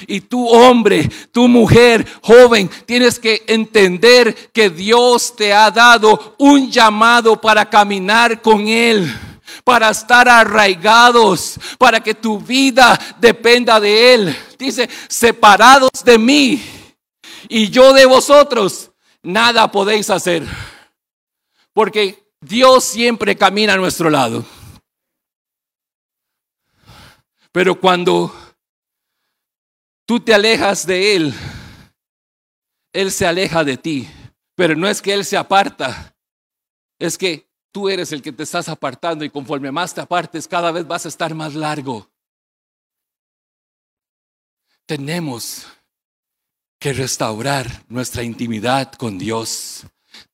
Y 0.07 0.23
tú 0.23 0.49
hombre, 0.49 1.09
tu 1.31 1.49
mujer, 1.49 2.07
joven, 2.23 2.71
tienes 2.87 3.19
que 3.19 3.43
entender 3.47 4.51
que 4.53 4.71
Dios 4.71 5.35
te 5.37 5.53
ha 5.53 5.71
dado 5.71 6.35
un 6.39 6.71
llamado 6.71 7.41
para 7.41 7.69
caminar 7.69 8.43
con 8.43 8.69
Él, 8.69 9.13
para 9.65 9.91
estar 9.91 10.29
arraigados, 10.29 11.59
para 11.79 12.01
que 12.01 12.15
tu 12.15 12.39
vida 12.39 12.99
dependa 13.19 13.81
de 13.81 14.15
Él. 14.15 14.37
Dice, 14.59 14.89
separados 15.09 15.91
de 16.05 16.19
mí 16.19 16.63
y 17.49 17.69
yo 17.71 17.93
de 17.93 18.07
vosotros, 18.07 18.91
nada 19.23 19.71
podéis 19.71 20.11
hacer. 20.11 20.45
Porque 21.73 22.23
Dios 22.41 22.85
siempre 22.85 23.37
camina 23.37 23.75
a 23.75 23.79
nuestro 23.79 24.11
lado. 24.11 24.45
Pero 27.53 27.79
cuando 27.79 28.35
tú 30.07 30.21
te 30.21 30.35
alejas 30.35 30.87
de 30.87 31.17
Él, 31.17 31.35
Él 32.93 33.11
se 33.11 33.27
aleja 33.27 33.65
de 33.65 33.77
ti. 33.77 34.09
Pero 34.55 34.77
no 34.77 34.87
es 34.87 35.01
que 35.01 35.15
Él 35.15 35.25
se 35.25 35.37
aparta, 35.37 36.15
es 36.99 37.17
que 37.17 37.49
tú 37.73 37.89
eres 37.89 38.13
el 38.13 38.23
que 38.23 38.33
te 38.33 38.43
estás 38.43 38.69
apartando 38.69 39.25
y 39.25 39.31
conforme 39.31 39.73
más 39.73 39.95
te 39.95 40.01
apartes, 40.01 40.47
cada 40.47 40.71
vez 40.71 40.87
vas 40.87 41.07
a 41.07 41.09
estar 41.09 41.35
más 41.35 41.55
largo. 41.55 42.09
Tenemos 44.87 45.67
que 46.79 46.93
restaurar 46.93 47.85
nuestra 47.89 48.23
intimidad 48.23 48.93
con 48.93 49.19
Dios. 49.19 49.87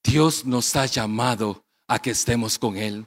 Dios 0.02 0.44
nos 0.44 0.74
ha 0.76 0.86
llamado 0.86 1.64
a 1.86 2.00
que 2.00 2.10
estemos 2.10 2.58
con 2.58 2.76
Él, 2.76 3.06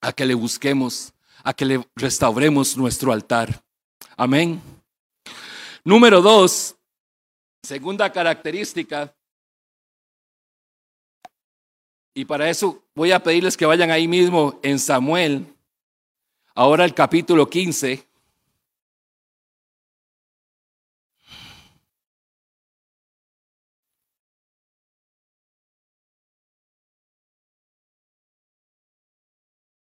a 0.00 0.12
que 0.12 0.24
le 0.24 0.34
busquemos, 0.34 1.12
a 1.44 1.52
que 1.52 1.66
le 1.66 1.86
restauremos 1.94 2.76
nuestro 2.76 3.12
altar. 3.12 3.64
Amén. 4.16 4.62
Número 5.86 6.20
dos, 6.20 6.74
segunda 7.62 8.10
característica. 8.10 9.14
Y 12.12 12.24
para 12.24 12.50
eso 12.50 12.82
voy 12.96 13.12
a 13.12 13.22
pedirles 13.22 13.56
que 13.56 13.66
vayan 13.66 13.92
ahí 13.92 14.08
mismo 14.08 14.58
en 14.64 14.80
Samuel, 14.80 15.46
ahora 16.56 16.84
el 16.84 16.92
capítulo 16.92 17.48
15. 17.48 18.04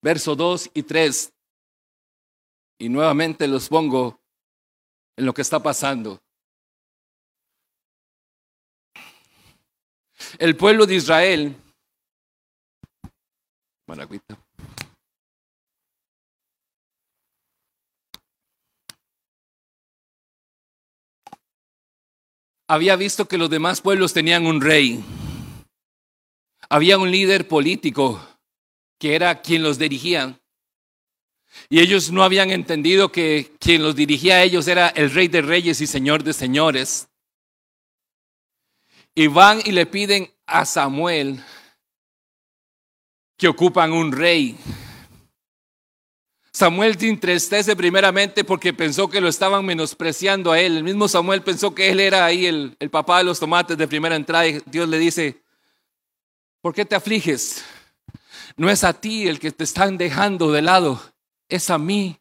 Verso 0.02 0.34
2 0.34 0.70
y 0.74 0.82
3. 0.82 1.32
Y 2.78 2.88
nuevamente 2.88 3.46
los 3.46 3.68
pongo 3.68 4.24
en 5.16 5.26
lo 5.26 5.35
que 5.35 5.42
está 5.42 5.62
pasando. 5.62 6.21
El 10.38 10.56
pueblo 10.56 10.87
de 10.87 10.94
Israel, 10.97 11.56
había 22.66 22.97
visto 22.97 23.28
que 23.28 23.38
los 23.38 23.50
demás 23.50 23.80
pueblos 23.80 24.12
tenían 24.12 24.47
un 24.47 24.61
rey. 24.61 25.04
había 26.71 26.99
un 26.99 27.11
líder 27.11 27.47
político 27.47 28.21
que 28.99 29.14
era 29.14 29.42
quien 29.42 29.62
los 29.62 29.78
dirigía. 29.78 30.40
Y 31.68 31.80
ellos 31.80 32.11
no 32.11 32.23
habían 32.23 32.50
entendido 32.50 33.11
que 33.11 33.52
quien 33.58 33.82
los 33.82 33.96
dirigía 33.96 34.37
a 34.37 34.42
ellos 34.42 34.68
era 34.68 34.88
el 34.88 35.11
rey 35.11 35.28
de 35.28 35.42
reyes 35.42 35.80
y 35.80 35.87
señor 35.87 36.23
de 36.23 36.32
señores. 36.32 37.08
Y 39.14 39.28
van 39.28 39.61
y 39.64 39.73
le 39.73 39.87
piden 39.87 40.30
a 40.46 40.64
Samuel 40.64 41.42
que 43.37 43.49
ocupan 43.49 43.92
un 43.92 44.12
rey. 44.12 44.56
Samuel 46.52 46.96
se 46.96 47.08
entristece 47.08 47.75
primeramente 47.75 48.44
porque 48.44 48.73
pensó 48.73 49.08
que 49.08 49.20
lo 49.20 49.28
estaban 49.28 49.64
menospreciando 49.64 50.52
a 50.52 50.61
él. 50.61 50.76
El 50.76 50.84
mismo 50.84 51.08
Samuel 51.08 51.42
pensó 51.42 51.75
que 51.75 51.90
él 51.90 51.99
era 51.99 52.25
ahí 52.25 52.46
el, 52.46 52.76
el 52.78 52.90
papá 52.90 53.18
de 53.18 53.25
los 53.25 53.40
tomates 53.40 53.76
de 53.76 53.88
primera 53.88 54.14
entrada 54.14 54.46
y 54.46 54.62
Dios 54.66 54.88
le 54.88 54.99
dice, 54.99 55.42
¿por 56.61 56.73
qué 56.73 56.84
te 56.84 56.94
afliges? 56.94 57.64
No 58.56 58.70
es 58.70 58.84
a 58.84 58.92
ti 58.92 59.26
el 59.26 59.40
que 59.40 59.50
te 59.50 59.64
están 59.64 59.99
dejando 59.99 60.52
de 60.52 60.62
lado, 60.62 61.02
es 61.54 61.70
a 61.70 61.78
mí. 61.78 62.16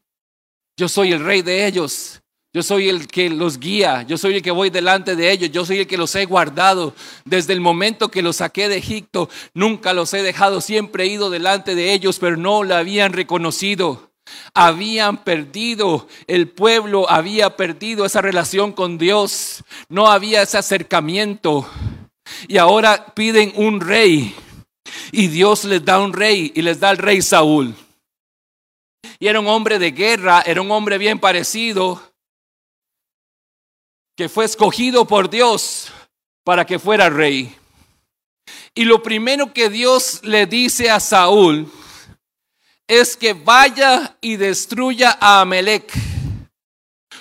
Yo 0.77 0.87
soy 0.87 1.11
el 1.11 1.23
rey 1.23 1.41
de 1.41 1.65
ellos. 1.67 2.23
Yo 2.55 2.61
soy 2.61 2.87
el 2.87 3.07
que 3.07 3.31
los 3.31 3.59
guía, 3.59 4.03
yo 4.03 4.15
soy 4.15 4.35
el 4.35 4.43
que 4.43 4.51
voy 4.51 4.69
delante 4.69 5.15
de 5.15 5.31
ellos, 5.31 5.49
yo 5.51 5.65
soy 5.65 5.79
el 5.79 5.87
que 5.87 5.97
los 5.97 6.13
he 6.13 6.25
guardado. 6.25 6.93
Desde 7.25 7.51
el 7.51 7.61
momento 7.61 8.11
que 8.11 8.21
los 8.21 8.35
saqué 8.35 8.69
de 8.69 8.77
Egipto, 8.77 9.27
nunca 9.55 9.91
los 9.93 10.13
he 10.13 10.21
dejado, 10.21 10.61
siempre 10.61 11.05
he 11.05 11.07
ido 11.07 11.31
delante 11.31 11.73
de 11.73 11.93
ellos, 11.93 12.19
pero 12.19 12.37
no 12.37 12.63
la 12.63 12.77
habían 12.77 13.11
reconocido. 13.11 14.11
Habían 14.53 15.23
perdido, 15.23 16.07
el 16.27 16.47
pueblo 16.47 17.09
había 17.09 17.57
perdido 17.57 18.05
esa 18.05 18.21
relación 18.21 18.71
con 18.71 18.99
Dios, 18.99 19.63
no 19.89 20.11
había 20.11 20.43
ese 20.43 20.59
acercamiento. 20.59 21.67
Y 22.47 22.57
ahora 22.57 23.13
piden 23.15 23.51
un 23.55 23.81
rey, 23.81 24.35
y 25.11 25.27
Dios 25.27 25.63
les 25.63 25.83
da 25.83 25.99
un 25.99 26.13
rey, 26.13 26.51
y 26.53 26.61
les 26.61 26.79
da 26.79 26.91
el 26.91 26.99
rey 26.99 27.23
Saúl. 27.23 27.73
Y 29.19 29.27
era 29.27 29.39
un 29.39 29.47
hombre 29.47 29.79
de 29.79 29.91
guerra, 29.91 30.43
era 30.45 30.61
un 30.61 30.71
hombre 30.71 30.97
bien 30.97 31.19
parecido 31.19 32.01
que 34.15 34.29
fue 34.29 34.45
escogido 34.45 35.05
por 35.05 35.29
Dios 35.29 35.91
para 36.43 36.65
que 36.65 36.79
fuera 36.79 37.09
rey. 37.09 37.55
Y 38.75 38.85
lo 38.85 39.01
primero 39.01 39.53
que 39.53 39.69
Dios 39.69 40.21
le 40.23 40.45
dice 40.45 40.89
a 40.89 40.99
Saúl 40.99 41.71
es 42.87 43.15
que 43.15 43.33
vaya 43.33 44.17
y 44.21 44.35
destruya 44.35 45.17
a 45.19 45.41
Amelec, 45.41 45.91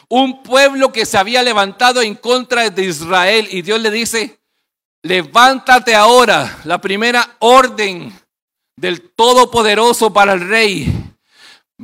un 0.09 0.43
pueblo 0.43 0.93
que 0.93 1.07
se 1.07 1.17
había 1.17 1.43
levantado 1.43 2.03
en 2.03 2.15
contra 2.15 2.69
de 2.69 2.85
Israel. 2.85 3.49
Y 3.51 3.63
Dios 3.63 3.81
le 3.81 3.91
dice, 3.91 4.41
levántate 5.03 5.95
ahora, 5.95 6.61
la 6.65 6.81
primera 6.81 7.37
orden 7.39 8.13
del 8.77 9.11
Todopoderoso 9.13 10.13
para 10.13 10.33
el 10.33 10.49
rey 10.49 11.02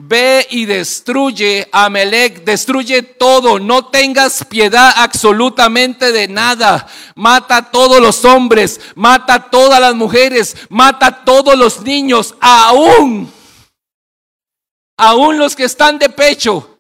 Ve 0.01 0.47
y 0.49 0.65
destruye 0.65 1.69
a 1.73 1.91
Melec, 1.91 2.45
destruye 2.45 3.03
todo, 3.03 3.59
no 3.59 3.87
tengas 3.87 4.45
piedad 4.45 4.93
absolutamente 4.95 6.13
de 6.13 6.29
nada. 6.29 6.87
Mata 7.17 7.57
a 7.57 7.71
todos 7.73 8.01
los 8.01 8.25
hombres, 8.25 8.81
mata 8.95 9.35
a 9.35 9.51
todas 9.51 9.81
las 9.81 9.97
mujeres, 9.97 10.57
mata 10.69 11.07
a 11.07 11.25
todos 11.25 11.59
los 11.59 11.83
niños, 11.83 12.37
aún, 12.41 13.33
aún 14.97 15.37
los 15.37 15.57
que 15.57 15.65
están 15.65 15.99
de 15.99 16.09
pecho, 16.09 16.79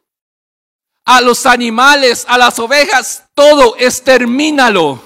a 1.04 1.20
los 1.20 1.44
animales, 1.44 2.24
a 2.28 2.38
las 2.38 2.56
ovejas, 2.60 3.24
todo, 3.34 3.74
extermínalo. 3.78 5.02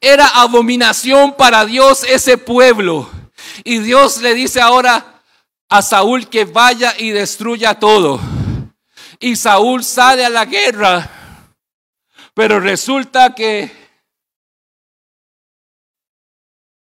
Era 0.00 0.28
abominación 0.28 1.34
para 1.34 1.66
Dios 1.66 2.04
ese 2.04 2.38
pueblo. 2.38 3.10
Y 3.64 3.80
Dios 3.80 4.22
le 4.22 4.32
dice 4.32 4.62
ahora, 4.62 5.15
a 5.68 5.82
Saúl 5.82 6.28
que 6.28 6.44
vaya 6.44 6.94
y 6.98 7.10
destruya 7.10 7.78
todo. 7.78 8.20
Y 9.18 9.36
Saúl 9.36 9.84
sale 9.84 10.24
a 10.24 10.30
la 10.30 10.44
guerra, 10.44 11.10
pero 12.34 12.60
resulta 12.60 13.34
que 13.34 13.86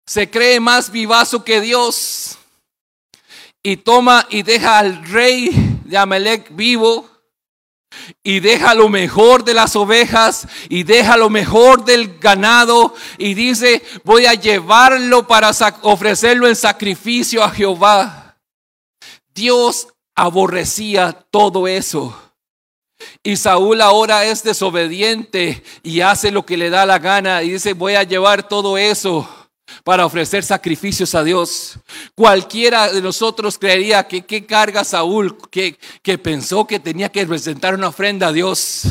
se 0.05 0.29
cree 0.29 0.59
más 0.59 0.91
vivazo 0.91 1.43
que 1.43 1.61
Dios 1.61 2.37
y 3.61 3.77
toma 3.77 4.25
y 4.29 4.43
deja 4.43 4.79
al 4.79 5.05
rey 5.05 5.49
de 5.83 5.97
Amalek 5.97 6.55
vivo 6.55 7.09
y 8.23 8.39
deja 8.39 8.73
lo 8.73 8.89
mejor 8.89 9.43
de 9.43 9.53
las 9.53 9.75
ovejas 9.75 10.47
y 10.69 10.83
deja 10.83 11.17
lo 11.17 11.29
mejor 11.29 11.83
del 11.83 12.19
ganado 12.19 12.95
y 13.17 13.33
dice 13.33 13.81
voy 14.03 14.25
a 14.25 14.33
llevarlo 14.33 15.27
para 15.27 15.51
ofrecerlo 15.81 16.47
en 16.47 16.55
sacrificio 16.55 17.43
a 17.43 17.49
Jehová. 17.49 18.26
Dios 19.37 19.89
aborrecía 20.15 21.13
todo 21.29 21.67
eso. 21.67 22.19
Y 23.21 23.37
Saúl 23.37 23.81
ahora 23.81 24.25
es 24.25 24.41
desobediente 24.41 25.63
y 25.83 26.01
hace 26.01 26.31
lo 26.31 26.43
que 26.43 26.57
le 26.57 26.71
da 26.71 26.87
la 26.87 26.97
gana 26.97 27.43
y 27.43 27.51
dice, 27.51 27.73
voy 27.73 27.93
a 27.93 28.01
llevar 28.01 28.47
todo 28.49 28.79
eso 28.79 29.29
para 29.83 30.05
ofrecer 30.05 30.43
sacrificios 30.43 31.15
a 31.15 31.23
Dios. 31.23 31.79
Cualquiera 32.15 32.91
de 32.91 33.01
nosotros 33.01 33.57
creería 33.57 34.07
que 34.07 34.25
qué 34.25 34.45
carga 34.45 34.83
Saúl, 34.83 35.37
que, 35.49 35.77
que 36.01 36.17
pensó 36.17 36.65
que 36.65 36.79
tenía 36.79 37.09
que 37.09 37.25
presentar 37.25 37.75
una 37.75 37.89
ofrenda 37.89 38.27
a 38.27 38.33
Dios. 38.33 38.83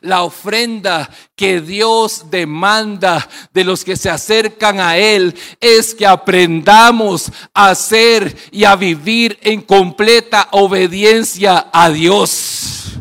La 0.00 0.22
ofrenda 0.22 1.10
que 1.36 1.60
Dios 1.60 2.26
demanda 2.30 3.28
de 3.52 3.64
los 3.64 3.84
que 3.84 3.96
se 3.96 4.10
acercan 4.10 4.80
a 4.80 4.96
Él 4.96 5.34
es 5.60 5.94
que 5.94 6.06
aprendamos 6.06 7.30
a 7.52 7.70
hacer 7.70 8.36
y 8.50 8.64
a 8.64 8.76
vivir 8.76 9.38
en 9.42 9.60
completa 9.62 10.48
obediencia 10.52 11.68
a 11.72 11.90
Dios. 11.90 12.98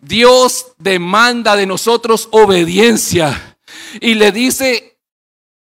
Dios 0.00 0.66
demanda 0.78 1.56
de 1.56 1.66
nosotros 1.66 2.28
obediencia 2.30 3.56
y 4.00 4.14
le 4.14 4.32
dice 4.32 4.93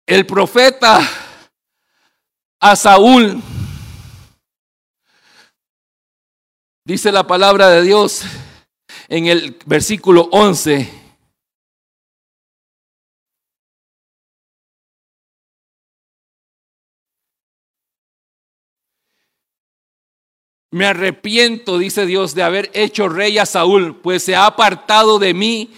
el 0.06 0.24
profeta 0.24 1.00
a 2.60 2.76
Saúl, 2.76 3.42
dice 6.84 7.10
la 7.10 7.26
palabra 7.26 7.68
de 7.70 7.82
Dios 7.82 8.22
en 9.08 9.26
el 9.26 9.58
versículo 9.66 10.28
11. 10.30 11.06
Me 20.70 20.86
arrepiento, 20.86 21.78
dice 21.78 22.04
Dios, 22.06 22.34
de 22.34 22.42
haber 22.42 22.70
hecho 22.74 23.08
rey 23.08 23.38
a 23.38 23.46
Saúl, 23.46 23.96
pues 24.02 24.22
se 24.22 24.36
ha 24.36 24.46
apartado 24.46 25.18
de 25.18 25.32
mí 25.32 25.72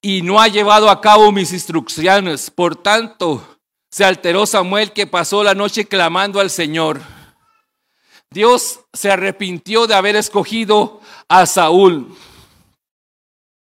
y 0.00 0.22
no 0.22 0.40
ha 0.40 0.48
llevado 0.48 0.88
a 0.88 1.00
cabo 1.00 1.30
mis 1.30 1.52
instrucciones. 1.52 2.50
Por 2.50 2.74
tanto, 2.74 3.49
se 3.90 4.04
alteró 4.04 4.46
Samuel 4.46 4.92
que 4.92 5.06
pasó 5.06 5.42
la 5.42 5.54
noche 5.54 5.84
clamando 5.84 6.40
al 6.40 6.50
Señor. 6.50 7.00
Dios 8.30 8.80
se 8.92 9.10
arrepintió 9.10 9.86
de 9.86 9.94
haber 9.94 10.14
escogido 10.14 11.00
a 11.28 11.46
Saúl 11.46 12.16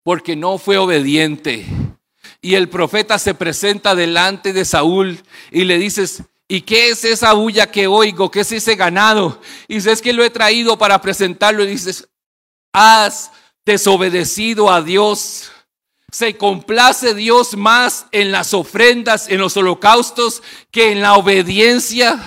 porque 0.03 0.35
no 0.35 0.57
fue 0.57 0.77
obediente. 0.77 1.65
Y 2.41 2.55
el 2.55 2.69
profeta 2.69 3.17
se 3.19 3.33
presenta 3.33 3.95
delante 3.95 4.53
de 4.53 4.63
Saúl 4.63 5.19
y 5.51 5.63
le 5.65 5.79
dices, 5.79 6.23
¿y 6.47 6.61
qué 6.61 6.89
es 6.89 7.03
esa 7.03 7.33
bulla 7.33 7.71
que 7.71 7.87
oigo? 7.87 8.29
¿Qué 8.29 8.41
es 8.41 8.51
ese 8.51 8.75
ganado? 8.75 9.41
Y 9.67 9.75
dices 9.75 10.01
que 10.01 10.13
lo 10.13 10.23
he 10.23 10.29
traído 10.29 10.77
para 10.77 11.01
presentarlo 11.01 11.63
y 11.63 11.67
dices, 11.67 12.07
has 12.71 13.31
desobedecido 13.65 14.71
a 14.71 14.81
Dios 14.81 15.51
se 16.15 16.37
complace 16.37 17.13
Dios 17.13 17.57
más 17.57 18.05
en 18.13 18.31
las 18.31 18.53
ofrendas, 18.53 19.27
en 19.27 19.41
los 19.41 19.57
holocaustos, 19.57 20.41
que 20.71 20.93
en 20.93 21.01
la 21.01 21.15
obediencia. 21.15 22.17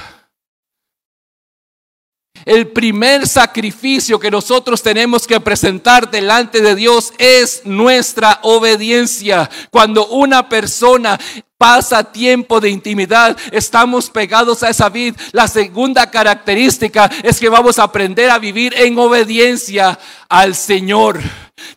El 2.44 2.68
primer 2.68 3.26
sacrificio 3.26 4.20
que 4.20 4.30
nosotros 4.30 4.82
tenemos 4.82 5.26
que 5.26 5.40
presentar 5.40 6.10
delante 6.10 6.60
de 6.60 6.74
Dios 6.74 7.14
es 7.16 7.62
nuestra 7.64 8.40
obediencia. 8.42 9.48
Cuando 9.70 10.06
una 10.08 10.50
persona 10.50 11.18
pasa 11.56 12.12
tiempo 12.12 12.60
de 12.60 12.68
intimidad, 12.68 13.38
estamos 13.52 14.10
pegados 14.10 14.62
a 14.62 14.68
esa 14.68 14.90
vid. 14.90 15.16
La 15.32 15.48
segunda 15.48 16.10
característica 16.10 17.10
es 17.22 17.40
que 17.40 17.48
vamos 17.48 17.78
a 17.78 17.84
aprender 17.84 18.28
a 18.28 18.38
vivir 18.38 18.74
en 18.76 18.98
obediencia 18.98 19.98
al 20.28 20.54
Señor. 20.54 21.22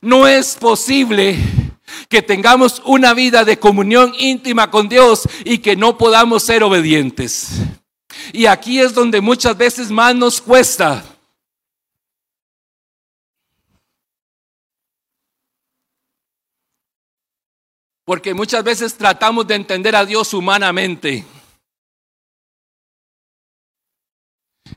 No 0.02 0.28
es 0.28 0.58
posible 0.58 1.39
que 2.10 2.21
tengamos 2.21 2.82
una 2.86 3.13
vida 3.13 3.43
de 3.45 3.60
comunión 3.60 4.13
íntima 4.17 4.71
con 4.71 4.89
Dios 4.89 5.27
y 5.45 5.60
que 5.60 5.75
no 5.75 5.97
podamos 5.97 6.43
ser 6.43 6.63
obedientes. 6.63 7.62
Y 8.34 8.45
aquí 8.45 8.80
es 8.80 8.93
donde 8.93 9.21
muchas 9.21 9.58
veces 9.58 9.89
más 9.89 10.15
nos 10.15 10.41
cuesta. 10.41 11.04
Porque 18.06 18.34
muchas 18.34 18.63
veces 18.63 18.95
tratamos 18.97 19.47
de 19.47 19.56
entender 19.56 19.95
a 19.95 20.06
Dios 20.06 20.34
humanamente. 20.34 21.25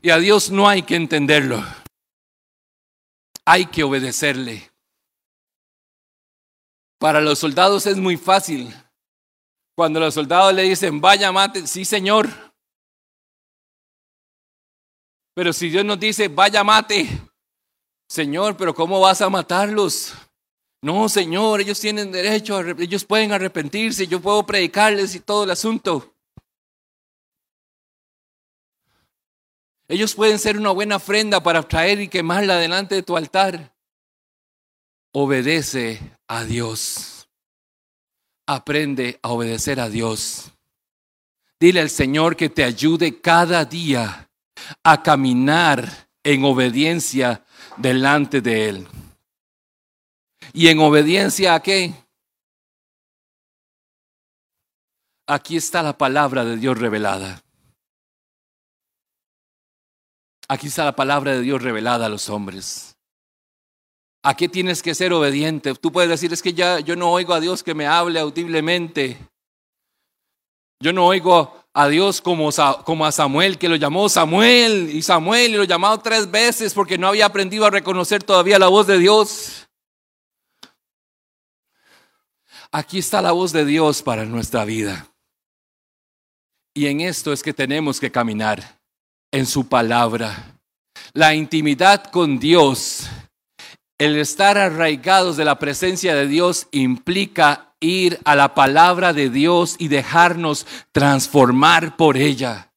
Y 0.01 0.09
a 0.09 0.17
Dios 0.17 0.49
no 0.49 0.69
hay 0.69 0.83
que 0.83 0.95
entenderlo. 0.95 1.63
Hay 3.43 3.65
que 3.65 3.83
obedecerle. 3.83 4.71
Para 6.97 7.21
los 7.21 7.39
soldados 7.39 7.85
es 7.85 7.97
muy 7.97 8.17
fácil. 8.17 8.73
Cuando 9.75 9.99
los 9.99 10.13
soldados 10.13 10.53
le 10.53 10.63
dicen, 10.63 11.01
vaya, 11.01 11.31
mate, 11.31 11.67
sí, 11.67 11.83
señor. 11.85 12.29
Pero 15.33 15.51
si 15.51 15.69
Dios 15.69 15.83
nos 15.83 15.99
dice, 15.99 16.29
vaya, 16.29 16.63
mate, 16.63 17.09
Señor, 18.07 18.55
pero 18.55 18.73
¿cómo 18.73 18.99
vas 18.99 19.21
a 19.21 19.29
matarlos? 19.29 20.13
No, 20.81 21.09
Señor, 21.09 21.61
ellos 21.61 21.79
tienen 21.79 22.11
derecho, 22.11 22.59
ellos 22.61 23.03
pueden 23.03 23.31
arrepentirse, 23.31 24.07
yo 24.07 24.21
puedo 24.21 24.45
predicarles 24.45 25.15
y 25.15 25.19
todo 25.19 25.43
el 25.43 25.51
asunto. 25.51 26.13
Ellos 29.87 30.15
pueden 30.15 30.39
ser 30.39 30.57
una 30.57 30.71
buena 30.71 30.97
ofrenda 30.97 31.41
para 31.41 31.63
traer 31.63 31.99
y 32.01 32.07
quemarla 32.07 32.57
delante 32.57 32.95
de 32.95 33.03
tu 33.03 33.17
altar. 33.17 33.75
Obedece 35.11 36.14
a 36.27 36.43
Dios. 36.43 37.29
Aprende 38.47 39.19
a 39.21 39.29
obedecer 39.29 39.79
a 39.79 39.89
Dios. 39.89 40.51
Dile 41.59 41.81
al 41.81 41.89
Señor 41.89 42.35
que 42.35 42.49
te 42.49 42.63
ayude 42.63 43.21
cada 43.21 43.65
día 43.65 44.29
a 44.83 45.03
caminar 45.03 46.09
en 46.23 46.43
obediencia 46.43 47.43
delante 47.77 48.41
de 48.41 48.69
Él. 48.69 48.87
¿Y 50.53 50.67
en 50.67 50.79
obediencia 50.79 51.55
a 51.55 51.61
qué? 51.61 51.93
Aquí 55.27 55.57
está 55.57 55.81
la 55.81 55.97
palabra 55.97 56.45
de 56.45 56.57
Dios 56.57 56.77
revelada. 56.77 57.41
Aquí 60.47 60.67
está 60.67 60.85
la 60.85 60.95
palabra 60.95 61.31
de 61.31 61.41
Dios 61.41 61.61
revelada 61.61 62.05
a 62.05 62.09
los 62.09 62.29
hombres. 62.29 62.94
¿A 64.27 64.35
qué 64.35 64.49
tienes 64.49 64.81
que 64.81 64.95
ser 64.95 65.13
obediente? 65.13 65.75
Tú 65.75 65.91
puedes 65.91 66.09
decir, 66.09 66.33
es 66.33 66.41
que 66.41 66.51
ya 66.51 66.79
yo 66.79 66.95
no 66.95 67.11
oigo 67.11 67.35
a 67.35 67.39
Dios 67.39 67.61
que 67.61 67.75
me 67.75 67.85
hable 67.85 68.19
audiblemente. 68.19 69.19
Yo 70.79 70.91
no 70.93 71.05
oigo 71.05 71.63
a 71.75 71.87
Dios 71.87 72.21
como, 72.21 72.49
como 72.85 73.05
a 73.05 73.11
Samuel, 73.11 73.59
que 73.59 73.69
lo 73.69 73.75
llamó 73.75 74.09
Samuel 74.09 74.89
y 74.91 75.03
Samuel 75.03 75.53
y 75.53 75.57
lo 75.57 75.63
llamó 75.63 75.99
tres 75.99 76.31
veces 76.31 76.73
porque 76.73 76.97
no 76.97 77.09
había 77.09 77.27
aprendido 77.27 77.67
a 77.67 77.69
reconocer 77.69 78.23
todavía 78.23 78.57
la 78.57 78.67
voz 78.67 78.87
de 78.87 78.97
Dios. 78.97 79.67
Aquí 82.71 82.97
está 82.97 83.21
la 83.21 83.31
voz 83.31 83.51
de 83.51 83.63
Dios 83.63 84.01
para 84.01 84.25
nuestra 84.25 84.65
vida. 84.65 85.07
Y 86.73 86.87
en 86.87 87.01
esto 87.01 87.31
es 87.31 87.43
que 87.43 87.53
tenemos 87.53 87.99
que 87.99 88.11
caminar 88.11 88.79
en 89.31 89.45
su 89.45 89.67
palabra. 89.67 90.57
La 91.13 91.35
intimidad 91.35 92.05
con 92.05 92.39
Dios, 92.39 93.07
el 93.97 94.17
estar 94.17 94.57
arraigados 94.57 95.37
de 95.37 95.45
la 95.45 95.57
presencia 95.57 96.15
de 96.15 96.27
Dios 96.27 96.67
implica 96.71 97.73
ir 97.79 98.19
a 98.25 98.35
la 98.35 98.53
palabra 98.53 99.13
de 99.13 99.29
Dios 99.29 99.75
y 99.79 99.87
dejarnos 99.87 100.65
transformar 100.91 101.95
por 101.95 102.17
ella. 102.17 102.71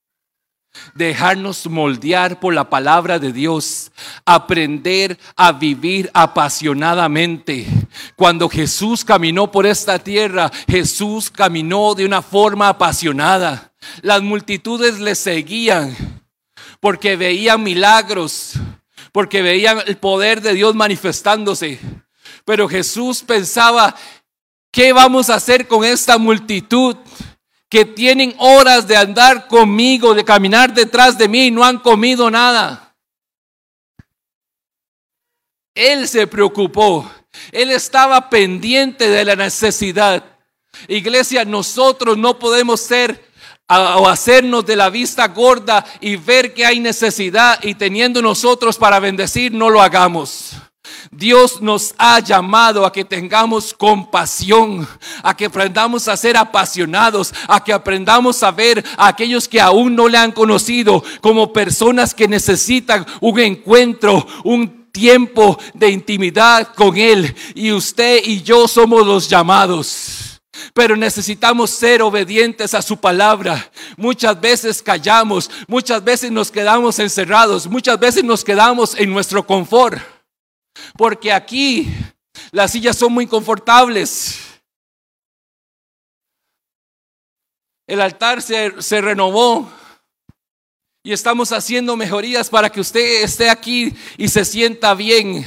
Dejarnos 0.94 1.66
moldear 1.66 2.38
por 2.38 2.54
la 2.54 2.70
palabra 2.70 3.18
de 3.18 3.32
Dios, 3.32 3.90
aprender 4.24 5.18
a 5.34 5.50
vivir 5.50 6.08
apasionadamente. 6.14 7.66
Cuando 8.14 8.48
Jesús 8.48 9.04
caminó 9.04 9.50
por 9.50 9.66
esta 9.66 9.98
tierra, 9.98 10.52
Jesús 10.68 11.30
caminó 11.30 11.94
de 11.94 12.04
una 12.04 12.22
forma 12.22 12.68
apasionada. 12.68 13.72
Las 14.02 14.22
multitudes 14.22 15.00
le 15.00 15.16
seguían 15.16 15.96
porque 16.80 17.16
veían 17.16 17.62
milagros, 17.62 18.52
porque 19.12 19.42
veían 19.42 19.82
el 19.86 19.96
poder 19.96 20.40
de 20.40 20.54
Dios 20.54 20.74
manifestándose. 20.74 21.78
Pero 22.44 22.68
Jesús 22.68 23.22
pensaba, 23.22 23.94
¿qué 24.70 24.92
vamos 24.92 25.30
a 25.30 25.34
hacer 25.36 25.66
con 25.66 25.84
esta 25.84 26.18
multitud? 26.18 26.96
que 27.68 27.84
tienen 27.84 28.34
horas 28.38 28.88
de 28.88 28.96
andar 28.96 29.46
conmigo, 29.46 30.14
de 30.14 30.24
caminar 30.24 30.72
detrás 30.72 31.18
de 31.18 31.28
mí 31.28 31.46
y 31.46 31.50
no 31.50 31.64
han 31.64 31.78
comido 31.78 32.30
nada. 32.30 32.96
Él 35.74 36.08
se 36.08 36.26
preocupó, 36.26 37.10
él 37.52 37.70
estaba 37.70 38.30
pendiente 38.30 39.08
de 39.08 39.24
la 39.24 39.36
necesidad. 39.36 40.24
Iglesia, 40.88 41.44
nosotros 41.44 42.16
no 42.16 42.38
podemos 42.38 42.80
ser 42.80 43.27
o 43.68 44.08
hacernos 44.08 44.64
de 44.64 44.76
la 44.76 44.88
vista 44.88 45.28
gorda 45.28 45.84
y 46.00 46.16
ver 46.16 46.54
que 46.54 46.64
hay 46.64 46.80
necesidad 46.80 47.62
y 47.62 47.74
teniendo 47.74 48.22
nosotros 48.22 48.78
para 48.78 48.98
bendecir, 48.98 49.52
no 49.52 49.68
lo 49.68 49.82
hagamos. 49.82 50.56
Dios 51.10 51.60
nos 51.60 51.94
ha 51.98 52.20
llamado 52.20 52.84
a 52.84 52.92
que 52.92 53.04
tengamos 53.04 53.74
compasión, 53.74 54.86
a 55.22 55.36
que 55.36 55.46
aprendamos 55.46 56.08
a 56.08 56.16
ser 56.16 56.36
apasionados, 56.36 57.32
a 57.46 57.62
que 57.62 57.72
aprendamos 57.72 58.42
a 58.42 58.50
ver 58.50 58.84
a 58.96 59.08
aquellos 59.08 59.48
que 59.48 59.60
aún 59.60 59.94
no 59.94 60.08
le 60.08 60.18
han 60.18 60.32
conocido 60.32 61.02
como 61.20 61.52
personas 61.52 62.14
que 62.14 62.28
necesitan 62.28 63.06
un 63.20 63.38
encuentro, 63.40 64.26
un 64.44 64.90
tiempo 64.92 65.58
de 65.74 65.90
intimidad 65.90 66.68
con 66.74 66.96
Él. 66.96 67.34
Y 67.54 67.72
usted 67.72 68.20
y 68.24 68.42
yo 68.42 68.68
somos 68.68 69.06
los 69.06 69.28
llamados. 69.28 70.27
Pero 70.74 70.96
necesitamos 70.96 71.70
ser 71.70 72.02
obedientes 72.02 72.74
a 72.74 72.82
su 72.82 72.96
palabra. 72.98 73.70
Muchas 73.96 74.40
veces 74.40 74.82
callamos, 74.82 75.50
muchas 75.66 76.02
veces 76.02 76.30
nos 76.30 76.50
quedamos 76.50 76.98
encerrados, 76.98 77.66
muchas 77.66 77.98
veces 77.98 78.24
nos 78.24 78.44
quedamos 78.44 78.94
en 78.94 79.10
nuestro 79.10 79.46
confort. 79.46 79.98
Porque 80.96 81.32
aquí 81.32 81.92
las 82.50 82.72
sillas 82.72 82.96
son 82.96 83.12
muy 83.12 83.26
confortables. 83.26 84.38
El 87.86 88.00
altar 88.00 88.42
se, 88.42 88.80
se 88.82 89.00
renovó 89.00 89.70
y 91.02 91.12
estamos 91.12 91.52
haciendo 91.52 91.96
mejorías 91.96 92.50
para 92.50 92.70
que 92.70 92.80
usted 92.80 93.22
esté 93.22 93.48
aquí 93.48 93.94
y 94.18 94.28
se 94.28 94.44
sienta 94.44 94.94
bien. 94.94 95.46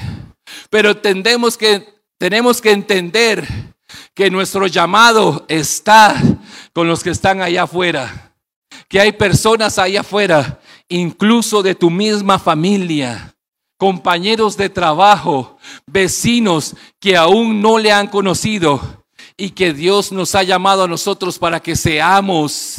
Pero 0.70 0.98
tendemos 0.98 1.58
que, 1.58 1.88
tenemos 2.18 2.62
que 2.62 2.72
entender 2.72 3.48
que 4.22 4.30
nuestro 4.30 4.68
llamado 4.68 5.48
está 5.48 6.16
con 6.74 6.88
los 6.88 7.02
que 7.04 7.10
están 7.10 7.42
allá 7.42 7.64
afuera, 7.64 8.36
que 8.88 9.02
hay 9.02 9.14
personas 9.14 9.80
allá 9.80 10.02
afuera, 10.02 10.60
incluso 10.90 11.64
de 11.64 11.74
tu 11.74 11.90
misma 11.90 12.38
familia, 12.38 13.34
compañeros 13.78 14.58
de 14.58 14.70
trabajo, 14.70 15.58
vecinos 15.88 16.76
que 17.00 17.18
aún 17.18 17.64
no 17.64 17.80
le 17.80 17.92
han 17.92 18.06
conocido 18.10 19.04
y 19.38 19.50
que 19.50 19.74
Dios 19.74 20.12
nos 20.12 20.36
ha 20.36 20.44
llamado 20.44 20.84
a 20.84 20.88
nosotros 20.88 21.40
para 21.40 21.60
que 21.60 21.76
seamos 21.76 22.76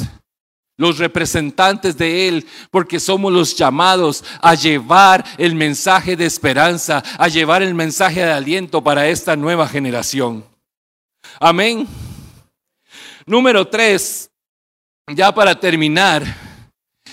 los 0.76 0.98
representantes 0.98 1.98
de 1.98 2.28
Él, 2.28 2.46
porque 2.70 3.00
somos 3.00 3.32
los 3.32 3.56
llamados 3.56 4.22
a 4.40 4.54
llevar 4.54 5.24
el 5.38 5.56
mensaje 5.56 6.14
de 6.14 6.24
esperanza, 6.24 7.02
a 7.18 7.26
llevar 7.26 7.64
el 7.64 7.74
mensaje 7.74 8.20
de 8.20 8.30
aliento 8.30 8.84
para 8.84 9.08
esta 9.08 9.34
nueva 9.34 9.66
generación. 9.66 10.51
Amén. 11.40 11.88
Número 13.24 13.66
tres, 13.66 14.30
ya 15.14 15.32
para 15.32 15.58
terminar, 15.58 16.22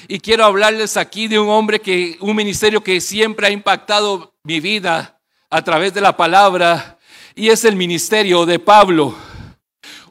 y 0.08 0.20
quiero 0.20 0.46
hablarles 0.46 0.98
aquí 0.98 1.28
de 1.28 1.40
un 1.40 1.50
hombre 1.50 1.80
que, 1.80 2.18
un 2.20 2.36
ministerio 2.36 2.84
que 2.84 3.00
siempre 3.00 3.48
ha 3.48 3.52
impactado 3.52 4.34
mi 4.44 4.60
vida 4.60 5.20
a 5.50 5.64
través 5.64 5.94
de 5.94 6.02
la 6.02 6.18
palabra, 6.18 7.00
y 7.36 7.50
es 7.50 7.64
el 7.64 7.76
ministerio 7.76 8.46
de 8.46 8.60
Pablo. 8.60 9.16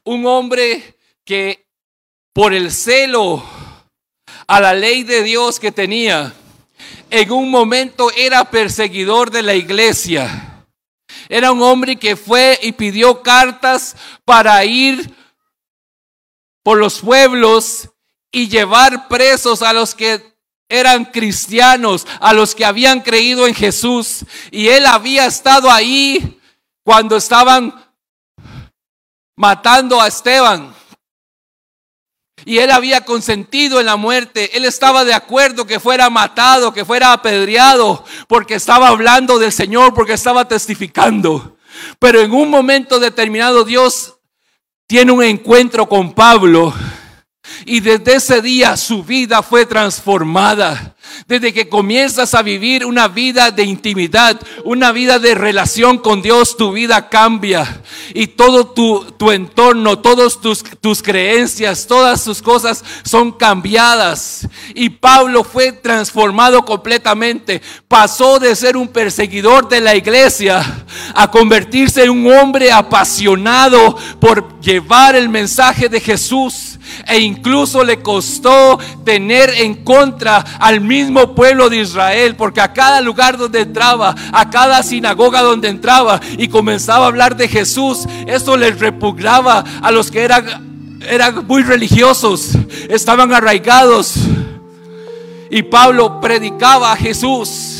Un 0.05 0.27
hombre 0.27 0.97
que 1.25 1.66
por 2.33 2.55
el 2.55 2.71
celo 2.71 3.44
a 4.47 4.61
la 4.61 4.73
ley 4.73 5.03
de 5.03 5.23
Dios 5.23 5.61
que 5.61 5.73
tenía, 5.73 6.33
en 7.11 7.33
un 7.33 7.51
momento 7.51 8.11
era 8.16 8.51
perseguidor 8.51 9.31
de 9.31 9.42
la 9.42 9.55
iglesia 9.55 10.48
era 11.29 11.53
un 11.53 11.62
hombre 11.62 11.97
que 11.97 12.17
fue 12.17 12.59
y 12.62 12.73
pidió 12.73 13.23
cartas 13.23 13.97
para 14.25 14.64
ir 14.64 15.14
por 16.62 16.79
los 16.79 17.01
pueblos 17.01 17.88
y 18.31 18.49
llevar 18.49 19.09
presos 19.09 19.62
a 19.62 19.73
los 19.73 19.95
que 19.95 20.37
eran 20.69 21.07
cristianos, 21.07 22.07
a 22.21 22.33
los 22.33 22.55
que 22.55 22.64
habían 22.64 23.01
creído 23.01 23.47
en 23.47 23.55
Jesús. 23.55 24.25
Y 24.51 24.69
él 24.69 24.87
había 24.87 25.27
estado 25.27 25.71
ahí 25.71 26.41
cuando 26.83 27.17
estaban 27.17 27.75
matando 29.37 30.01
a 30.01 30.09
Esteban. 30.09 30.75
Y 32.49 32.61
él 32.61 32.71
había 32.71 33.03
consentido 33.03 33.79
en 33.79 33.85
la 33.85 33.97
muerte. 33.97 34.57
Él 34.57 34.65
estaba 34.65 35.05
de 35.05 35.13
acuerdo 35.13 35.67
que 35.67 35.79
fuera 35.79 36.09
matado, 36.09 36.73
que 36.73 36.87
fuera 36.87 37.13
apedreado, 37.13 38.07
porque 38.27 38.55
estaba 38.55 38.89
hablando 38.89 39.39
del 39.39 39.53
Señor, 39.53 39.93
porque 39.93 40.15
estaba 40.15 40.49
testificando. 40.49 41.59
Pero 41.99 42.23
en 42.23 42.33
un 42.33 42.49
momento 42.49 42.99
determinado 43.01 43.65
Dios 43.65 44.15
tiene 44.87 45.13
un 45.13 45.23
encuentro 45.23 45.91
con 45.91 46.15
Pablo 46.15 46.73
Y 47.66 47.81
desde 47.81 48.16
ese 48.16 48.42
día 48.42 48.77
su 48.77 49.03
vida 49.03 49.42
fue 49.42 49.66
transformada. 49.66 50.94
Desde 51.27 51.53
que 51.53 51.68
comienzas 51.68 52.35
a 52.35 52.42
vivir 52.42 52.85
una 52.85 53.09
vida 53.09 53.51
de 53.51 53.64
intimidad, 53.64 54.40
una 54.64 54.92
vida 54.92 55.18
de 55.18 55.35
relación 55.35 55.99
con 55.99 56.23
Dios, 56.23 56.57
tu 56.57 56.73
vida 56.73 57.09
cambia. 57.09 57.83
Y 58.14 58.29
todo 58.29 58.68
tu, 58.68 59.31
entorno, 59.31 59.99
todas 59.99 60.40
tus, 60.40 60.62
tus 60.81 61.03
creencias, 61.03 61.87
todas 61.87 62.23
sus 62.23 62.40
cosas 62.40 62.85
son 63.05 63.33
cambiadas. 63.33 64.47
Y 64.75 64.90
Pablo 64.90 65.44
fue 65.44 65.73
transformado 65.73 66.64
completamente. 66.64 67.61
Pasó 67.88 68.38
de 68.38 68.55
ser 68.55 68.77
un 68.77 68.88
perseguidor 68.88 69.68
de 69.68 69.81
la 69.81 69.97
iglesia 69.97 70.85
a 71.14 71.31
convertirse 71.31 72.05
en 72.05 72.11
un 72.11 72.33
hombre 72.33 72.71
apasionado 72.71 73.97
por 74.21 74.61
llevar 74.61 75.16
el 75.16 75.29
mensaje 75.29 75.88
de 75.88 76.01
Jesús 76.01 76.78
e 77.07 77.18
incluso 77.20 77.85
le 77.85 78.01
costó 78.01 78.79
tener 79.05 79.51
en 79.59 79.74
contra 79.85 80.38
al 80.59 80.81
mismo 80.81 81.35
pueblo 81.35 81.68
de 81.68 81.79
Israel, 81.79 82.37
porque 82.37 82.61
a 82.61 82.72
cada 82.72 83.01
lugar 83.01 83.37
donde 83.37 83.61
entraba, 83.61 84.14
a 84.33 84.51
cada 84.51 84.83
sinagoga 84.83 85.42
donde 85.42 85.68
entraba 85.68 86.20
y 86.37 86.48
comenzaba 86.48 87.05
a 87.05 87.09
hablar 87.09 87.37
de 87.37 87.48
Jesús, 87.48 88.07
eso 88.27 88.57
les 88.57 88.79
repugnaba 88.79 89.64
a 89.83 89.90
los 89.90 90.11
que 90.11 90.22
eran, 90.22 90.98
eran 91.09 91.46
muy 91.46 91.62
religiosos, 91.62 92.53
estaban 92.88 93.33
arraigados. 93.33 94.14
Y 95.51 95.62
Pablo 95.62 96.20
predicaba 96.20 96.92
a 96.92 96.96
Jesús 96.96 97.79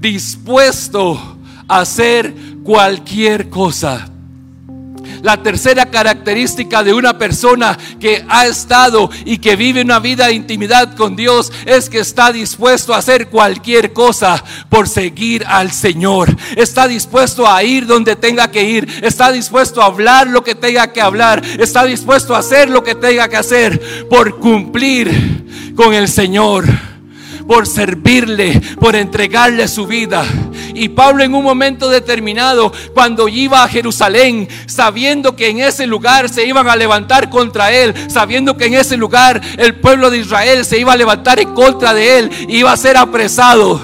dispuesto 0.00 1.18
a 1.66 1.80
hacer 1.80 2.34
cualquier 2.62 3.48
cosa. 3.48 4.08
La 5.22 5.42
tercera 5.42 5.86
característica 5.86 6.82
de 6.82 6.94
una 6.94 7.18
persona 7.18 7.76
que 8.00 8.24
ha 8.28 8.46
estado 8.46 9.10
y 9.24 9.38
que 9.38 9.56
vive 9.56 9.82
una 9.82 9.98
vida 9.98 10.26
de 10.26 10.34
intimidad 10.34 10.94
con 10.96 11.16
Dios 11.16 11.52
es 11.66 11.88
que 11.88 12.00
está 12.00 12.32
dispuesto 12.32 12.94
a 12.94 12.98
hacer 12.98 13.28
cualquier 13.28 13.92
cosa 13.92 14.42
por 14.68 14.88
seguir 14.88 15.44
al 15.46 15.72
Señor. 15.72 16.34
Está 16.56 16.88
dispuesto 16.88 17.48
a 17.48 17.62
ir 17.62 17.86
donde 17.86 18.16
tenga 18.16 18.50
que 18.50 18.62
ir. 18.62 18.88
Está 19.02 19.32
dispuesto 19.32 19.82
a 19.82 19.86
hablar 19.86 20.28
lo 20.28 20.42
que 20.44 20.54
tenga 20.54 20.92
que 20.92 21.00
hablar. 21.00 21.42
Está 21.58 21.84
dispuesto 21.84 22.34
a 22.34 22.38
hacer 22.38 22.70
lo 22.70 22.82
que 22.82 22.94
tenga 22.94 23.28
que 23.28 23.36
hacer 23.36 24.08
por 24.08 24.38
cumplir 24.38 25.74
con 25.74 25.94
el 25.94 26.08
Señor 26.08 26.87
por 27.48 27.66
servirle, 27.66 28.60
por 28.78 28.94
entregarle 28.94 29.66
su 29.68 29.86
vida. 29.86 30.22
Y 30.74 30.90
Pablo 30.90 31.24
en 31.24 31.34
un 31.34 31.42
momento 31.42 31.88
determinado, 31.88 32.70
cuando 32.92 33.26
iba 33.26 33.64
a 33.64 33.68
Jerusalén, 33.68 34.46
sabiendo 34.66 35.34
que 35.34 35.48
en 35.48 35.60
ese 35.60 35.86
lugar 35.86 36.28
se 36.28 36.46
iban 36.46 36.68
a 36.68 36.76
levantar 36.76 37.30
contra 37.30 37.72
él, 37.72 37.94
sabiendo 38.08 38.58
que 38.58 38.66
en 38.66 38.74
ese 38.74 38.98
lugar 38.98 39.40
el 39.56 39.76
pueblo 39.76 40.10
de 40.10 40.18
Israel 40.18 40.62
se 40.66 40.78
iba 40.78 40.92
a 40.92 40.96
levantar 40.96 41.40
en 41.40 41.54
contra 41.54 41.94
de 41.94 42.18
él, 42.18 42.30
iba 42.48 42.70
a 42.70 42.76
ser 42.76 42.98
apresado. 42.98 43.80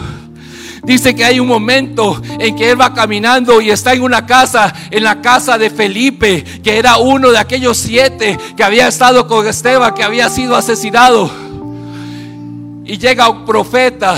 Dice 0.83 1.17
que 1.17 1.25
hay 1.25 1.41
un 1.41 1.49
momento 1.49 2.21
en 2.39 2.55
que 2.57 2.71
él 2.71 2.79
va 2.79 2.93
caminando 2.93 3.63
y 3.63 3.71
está 3.71 3.95
en 3.95 4.03
una 4.03 4.27
casa, 4.27 4.75
en 4.91 5.03
la 5.03 5.23
casa 5.23 5.57
de 5.57 5.71
Felipe, 5.71 6.45
que 6.63 6.77
era 6.77 6.99
uno 6.99 7.31
de 7.31 7.39
aquellos 7.39 7.79
siete 7.79 8.39
que 8.55 8.63
había 8.63 8.89
estado 8.89 9.27
con 9.27 9.47
Esteban, 9.47 9.95
que 9.95 10.03
había 10.03 10.29
sido 10.29 10.55
asesinado. 10.55 11.54
Y 12.85 12.99
llega 12.99 13.29
un 13.29 13.45
profeta 13.45 14.17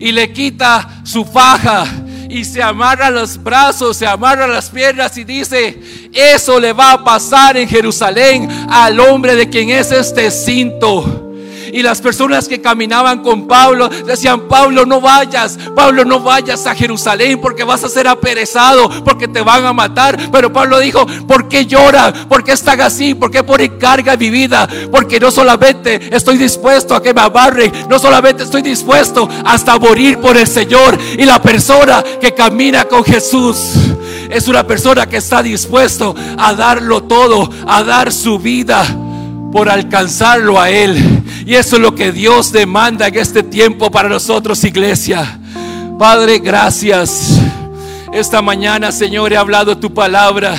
y 0.00 0.10
le 0.10 0.32
quita 0.32 1.02
su 1.04 1.24
faja 1.24 1.86
y 2.28 2.44
se 2.44 2.62
amarra 2.62 3.10
los 3.10 3.40
brazos, 3.42 3.98
se 3.98 4.06
amarra 4.06 4.46
las 4.46 4.70
piernas 4.70 5.16
y 5.18 5.24
dice, 5.24 6.10
eso 6.12 6.58
le 6.58 6.72
va 6.72 6.92
a 6.92 7.04
pasar 7.04 7.56
en 7.56 7.68
Jerusalén 7.68 8.48
al 8.70 8.98
hombre 8.98 9.36
de 9.36 9.48
quien 9.48 9.70
es 9.70 9.92
este 9.92 10.30
cinto. 10.30 11.31
Y 11.72 11.82
las 11.82 12.00
personas 12.00 12.48
que 12.48 12.60
caminaban 12.60 13.22
con 13.22 13.46
Pablo 13.46 13.88
decían, 13.88 14.48
Pablo 14.48 14.86
no 14.86 15.00
vayas, 15.00 15.58
Pablo 15.74 16.04
no 16.04 16.20
vayas 16.20 16.66
a 16.66 16.74
Jerusalén 16.74 17.40
porque 17.40 17.64
vas 17.64 17.84
a 17.84 17.88
ser 17.88 18.08
aperezado, 18.08 18.88
porque 19.04 19.28
te 19.28 19.42
van 19.42 19.64
a 19.66 19.72
matar. 19.72 20.18
Pero 20.30 20.52
Pablo 20.52 20.78
dijo, 20.78 21.06
¿por 21.26 21.48
qué 21.48 21.66
llora? 21.66 22.12
¿Por 22.28 22.44
qué 22.44 22.52
están 22.52 22.80
así? 22.80 23.14
¿Por 23.14 23.30
qué 23.30 23.42
pone 23.42 23.76
carga 23.78 24.16
mi 24.16 24.30
vida? 24.30 24.68
Porque 24.90 25.20
no 25.20 25.30
solamente 25.30 26.14
estoy 26.14 26.38
dispuesto 26.38 26.94
a 26.94 27.02
que 27.02 27.14
me 27.14 27.20
abarre, 27.20 27.70
no 27.88 27.98
solamente 27.98 28.44
estoy 28.44 28.62
dispuesto 28.62 29.28
hasta 29.44 29.78
morir 29.78 30.18
por 30.18 30.36
el 30.36 30.46
Señor. 30.46 30.98
Y 31.18 31.24
la 31.24 31.40
persona 31.40 32.02
que 32.20 32.34
camina 32.34 32.84
con 32.84 33.04
Jesús 33.04 33.58
es 34.30 34.48
una 34.48 34.66
persona 34.66 35.06
que 35.06 35.18
está 35.18 35.42
dispuesto 35.42 36.14
a 36.38 36.54
darlo 36.54 37.02
todo, 37.02 37.48
a 37.66 37.82
dar 37.82 38.12
su 38.12 38.38
vida 38.38 38.84
por 39.52 39.68
alcanzarlo 39.68 40.58
a 40.58 40.70
Él. 40.70 41.21
Y 41.44 41.54
eso 41.54 41.76
es 41.76 41.82
lo 41.82 41.94
que 41.94 42.12
Dios 42.12 42.52
demanda 42.52 43.08
en 43.08 43.18
este 43.18 43.42
tiempo 43.42 43.90
para 43.90 44.08
nosotros, 44.08 44.62
iglesia. 44.64 45.40
Padre, 45.98 46.38
gracias. 46.38 47.40
Esta 48.12 48.42
mañana, 48.42 48.92
Señor, 48.92 49.32
he 49.32 49.36
hablado 49.36 49.76
tu 49.78 49.92
palabra. 49.92 50.56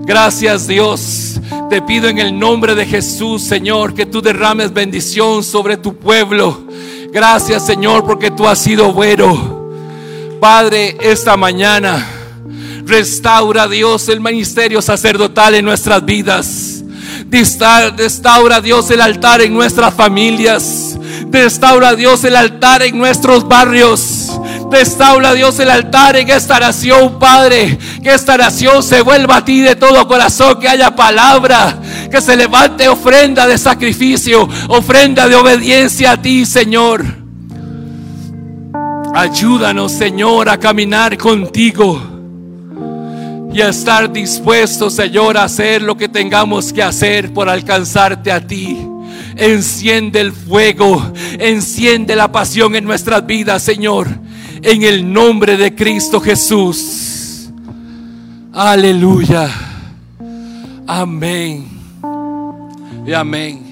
Gracias, 0.00 0.66
Dios. 0.66 1.40
Te 1.68 1.82
pido 1.82 2.08
en 2.08 2.18
el 2.18 2.38
nombre 2.38 2.74
de 2.74 2.86
Jesús, 2.86 3.42
Señor, 3.42 3.94
que 3.94 4.06
tú 4.06 4.22
derrames 4.22 4.72
bendición 4.72 5.44
sobre 5.44 5.76
tu 5.76 5.96
pueblo. 5.96 6.66
Gracias, 7.12 7.66
Señor, 7.66 8.04
porque 8.04 8.30
tú 8.30 8.46
has 8.46 8.58
sido 8.58 8.92
bueno. 8.92 9.68
Padre, 10.40 10.96
esta 11.00 11.36
mañana 11.36 12.06
restaura, 12.86 13.68
Dios, 13.68 14.08
el 14.08 14.20
ministerio 14.20 14.80
sacerdotal 14.80 15.54
en 15.54 15.64
nuestras 15.64 16.04
vidas. 16.04 16.77
Restaura 17.30 18.60
Dios 18.60 18.90
el 18.90 19.00
altar 19.00 19.42
en 19.42 19.52
nuestras 19.52 19.92
familias. 19.92 20.98
Restaura 21.30 21.94
Dios 21.94 22.24
el 22.24 22.36
altar 22.36 22.82
en 22.82 22.96
nuestros 22.96 23.46
barrios. 23.46 24.40
Restaura 24.70 25.34
Dios 25.34 25.58
el 25.58 25.70
altar 25.70 26.16
en 26.16 26.30
esta 26.30 26.58
nación, 26.58 27.18
Padre. 27.18 27.78
Que 28.02 28.14
esta 28.14 28.38
nación 28.38 28.82
se 28.82 29.02
vuelva 29.02 29.36
a 29.36 29.44
ti 29.44 29.60
de 29.60 29.76
todo 29.76 30.08
corazón. 30.08 30.58
Que 30.58 30.68
haya 30.68 30.96
palabra. 30.96 31.78
Que 32.10 32.22
se 32.22 32.34
levante 32.34 32.88
ofrenda 32.88 33.46
de 33.46 33.58
sacrificio. 33.58 34.48
Ofrenda 34.68 35.28
de 35.28 35.36
obediencia 35.36 36.12
a 36.12 36.22
ti, 36.22 36.46
Señor. 36.46 37.04
Ayúdanos, 39.14 39.92
Señor, 39.92 40.48
a 40.48 40.58
caminar 40.58 41.18
contigo 41.18 42.17
y 43.52 43.60
a 43.60 43.68
estar 43.68 44.12
dispuestos, 44.12 44.94
Señor, 44.94 45.36
a 45.36 45.44
hacer 45.44 45.82
lo 45.82 45.96
que 45.96 46.08
tengamos 46.08 46.72
que 46.72 46.82
hacer 46.82 47.32
por 47.32 47.48
alcanzarte 47.48 48.30
a 48.30 48.46
ti. 48.46 48.78
Enciende 49.36 50.20
el 50.20 50.32
fuego, 50.32 51.12
enciende 51.38 52.16
la 52.16 52.30
pasión 52.30 52.74
en 52.74 52.84
nuestras 52.84 53.24
vidas, 53.26 53.62
Señor, 53.62 54.08
en 54.62 54.82
el 54.82 55.12
nombre 55.12 55.56
de 55.56 55.74
Cristo 55.74 56.20
Jesús. 56.20 57.48
Aleluya. 58.52 59.48
Amén. 60.86 61.68
Y 63.06 63.12
amén. 63.12 63.67